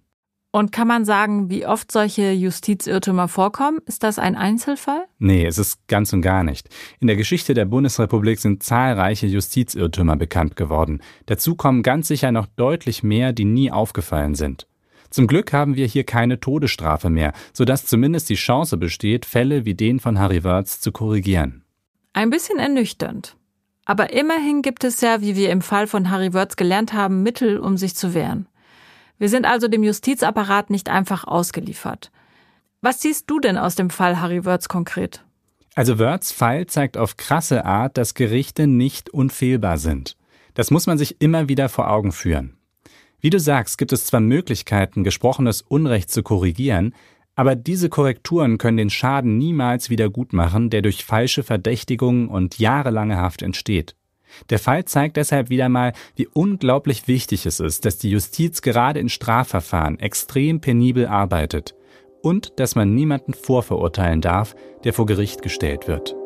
Und 0.54 0.70
kann 0.70 0.86
man 0.86 1.04
sagen, 1.04 1.50
wie 1.50 1.66
oft 1.66 1.90
solche 1.90 2.30
Justizirrtümer 2.30 3.26
vorkommen? 3.26 3.80
Ist 3.86 4.04
das 4.04 4.20
ein 4.20 4.36
Einzelfall? 4.36 5.04
Nee, 5.18 5.44
es 5.46 5.58
ist 5.58 5.88
ganz 5.88 6.12
und 6.12 6.22
gar 6.22 6.44
nicht. 6.44 6.68
In 7.00 7.08
der 7.08 7.16
Geschichte 7.16 7.54
der 7.54 7.64
Bundesrepublik 7.64 8.38
sind 8.38 8.62
zahlreiche 8.62 9.26
Justizirrtümer 9.26 10.14
bekannt 10.14 10.54
geworden. 10.54 11.02
Dazu 11.26 11.56
kommen 11.56 11.82
ganz 11.82 12.06
sicher 12.06 12.30
noch 12.30 12.46
deutlich 12.46 13.02
mehr, 13.02 13.32
die 13.32 13.46
nie 13.46 13.72
aufgefallen 13.72 14.36
sind. 14.36 14.68
Zum 15.10 15.26
Glück 15.26 15.52
haben 15.52 15.74
wir 15.74 15.88
hier 15.88 16.04
keine 16.04 16.38
Todesstrafe 16.38 17.10
mehr, 17.10 17.32
sodass 17.52 17.86
zumindest 17.86 18.28
die 18.28 18.36
Chance 18.36 18.76
besteht, 18.76 19.26
Fälle 19.26 19.64
wie 19.64 19.74
den 19.74 19.98
von 19.98 20.20
Harry 20.20 20.44
Wörz 20.44 20.78
zu 20.78 20.92
korrigieren. 20.92 21.64
Ein 22.12 22.30
bisschen 22.30 22.60
ernüchternd. 22.60 23.34
Aber 23.86 24.12
immerhin 24.12 24.62
gibt 24.62 24.84
es 24.84 25.00
ja, 25.00 25.20
wie 25.20 25.34
wir 25.34 25.50
im 25.50 25.62
Fall 25.62 25.88
von 25.88 26.10
Harry 26.10 26.32
Wörz 26.32 26.54
gelernt 26.54 26.92
haben, 26.92 27.24
Mittel, 27.24 27.58
um 27.58 27.76
sich 27.76 27.96
zu 27.96 28.14
wehren. 28.14 28.46
Wir 29.24 29.30
sind 29.30 29.46
also 29.46 29.68
dem 29.68 29.82
Justizapparat 29.82 30.68
nicht 30.68 30.90
einfach 30.90 31.24
ausgeliefert. 31.24 32.12
Was 32.82 33.00
siehst 33.00 33.30
du 33.30 33.40
denn 33.40 33.56
aus 33.56 33.74
dem 33.74 33.88
Fall 33.88 34.20
Harry 34.20 34.44
Wörz 34.44 34.68
konkret? 34.68 35.24
Also 35.74 35.98
Wörths 35.98 36.30
Fall 36.30 36.66
zeigt 36.66 36.98
auf 36.98 37.16
krasse 37.16 37.64
Art, 37.64 37.96
dass 37.96 38.12
Gerichte 38.12 38.66
nicht 38.66 39.08
unfehlbar 39.08 39.78
sind. 39.78 40.18
Das 40.52 40.70
muss 40.70 40.86
man 40.86 40.98
sich 40.98 41.22
immer 41.22 41.48
wieder 41.48 41.70
vor 41.70 41.90
Augen 41.90 42.12
führen. 42.12 42.58
Wie 43.18 43.30
du 43.30 43.40
sagst, 43.40 43.78
gibt 43.78 43.94
es 43.94 44.04
zwar 44.04 44.20
Möglichkeiten, 44.20 45.04
gesprochenes 45.04 45.62
Unrecht 45.62 46.10
zu 46.10 46.22
korrigieren, 46.22 46.94
aber 47.34 47.56
diese 47.56 47.88
Korrekturen 47.88 48.58
können 48.58 48.76
den 48.76 48.90
Schaden 48.90 49.38
niemals 49.38 49.88
wieder 49.88 50.10
gutmachen, 50.10 50.68
der 50.68 50.82
durch 50.82 51.02
falsche 51.02 51.44
Verdächtigungen 51.44 52.28
und 52.28 52.58
jahrelange 52.58 53.16
Haft 53.16 53.40
entsteht. 53.40 53.96
Der 54.50 54.58
Fall 54.58 54.84
zeigt 54.84 55.16
deshalb 55.16 55.50
wieder 55.50 55.68
mal, 55.68 55.92
wie 56.16 56.26
unglaublich 56.26 57.08
wichtig 57.08 57.46
es 57.46 57.60
ist, 57.60 57.84
dass 57.84 57.98
die 57.98 58.10
Justiz 58.10 58.62
gerade 58.62 59.00
in 59.00 59.08
Strafverfahren 59.08 59.98
extrem 59.98 60.60
penibel 60.60 61.06
arbeitet 61.06 61.74
und 62.22 62.58
dass 62.58 62.74
man 62.74 62.94
niemanden 62.94 63.34
vorverurteilen 63.34 64.20
darf, 64.20 64.54
der 64.84 64.92
vor 64.92 65.06
Gericht 65.06 65.42
gestellt 65.42 65.88
wird. 65.88 66.16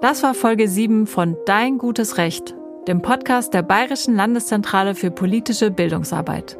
Das 0.00 0.22
war 0.22 0.34
Folge 0.34 0.68
7 0.68 1.06
von 1.06 1.36
Dein 1.46 1.78
gutes 1.78 2.18
Recht, 2.18 2.54
dem 2.86 3.02
Podcast 3.02 3.54
der 3.54 3.62
Bayerischen 3.62 4.14
Landeszentrale 4.14 4.94
für 4.94 5.10
politische 5.10 5.70
Bildungsarbeit. 5.70 6.58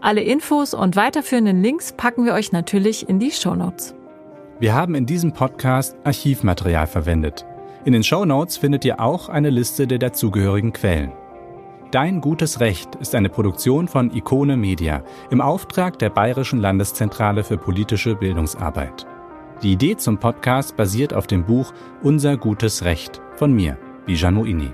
Alle 0.00 0.22
Infos 0.22 0.74
und 0.74 0.96
weiterführenden 0.96 1.62
Links 1.62 1.92
packen 1.92 2.24
wir 2.24 2.34
euch 2.34 2.50
natürlich 2.50 3.08
in 3.08 3.20
die 3.20 3.30
Shownotes. 3.30 3.94
Wir 4.58 4.74
haben 4.74 4.96
in 4.96 5.06
diesem 5.06 5.32
Podcast 5.32 5.96
Archivmaterial 6.02 6.88
verwendet. 6.88 7.46
In 7.84 7.92
den 7.92 8.04
Show 8.04 8.24
Notes 8.24 8.58
findet 8.58 8.84
ihr 8.84 9.00
auch 9.00 9.28
eine 9.28 9.50
Liste 9.50 9.88
der 9.88 9.98
dazugehörigen 9.98 10.72
Quellen. 10.72 11.12
Dein 11.90 12.20
gutes 12.20 12.60
Recht 12.60 12.94
ist 12.96 13.14
eine 13.16 13.28
Produktion 13.28 13.88
von 13.88 14.14
Ikone 14.14 14.56
Media 14.56 15.02
im 15.30 15.40
Auftrag 15.40 15.98
der 15.98 16.08
Bayerischen 16.08 16.60
Landeszentrale 16.60 17.42
für 17.42 17.58
politische 17.58 18.14
Bildungsarbeit. 18.14 19.04
Die 19.62 19.72
Idee 19.72 19.96
zum 19.96 20.18
Podcast 20.18 20.76
basiert 20.76 21.12
auf 21.12 21.26
dem 21.26 21.44
Buch 21.44 21.72
Unser 22.02 22.36
gutes 22.36 22.84
Recht 22.84 23.20
von 23.34 23.52
mir, 23.52 23.76
Bijan 24.06 24.34
Moini. 24.34 24.70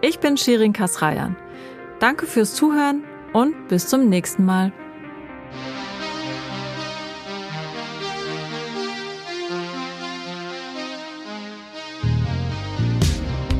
Ich 0.00 0.20
bin 0.20 0.36
Shirin 0.36 0.72
Kasrayan. 0.72 1.36
Danke 1.98 2.26
fürs 2.26 2.54
Zuhören 2.54 3.02
und 3.32 3.68
bis 3.68 3.88
zum 3.88 4.08
nächsten 4.08 4.44
Mal. 4.44 4.72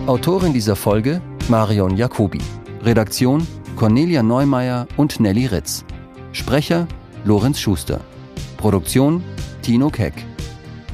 Autorin 0.06 0.52
dieser 0.52 0.76
Folge 0.76 1.22
Marion 1.48 1.96
Jacobi. 1.96 2.38
Redaktion 2.82 3.46
Cornelia 3.74 4.22
Neumeier 4.22 4.86
und 4.98 5.18
Nelly 5.18 5.46
Ritz. 5.46 5.82
Sprecher 6.32 6.86
Lorenz 7.24 7.58
Schuster. 7.58 8.02
Produktion 8.58 9.24
Tino 9.62 9.88
Keck. 9.88 10.12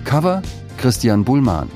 Cover 0.05 0.43
Christian 0.77 1.25
Bullmann. 1.25 1.69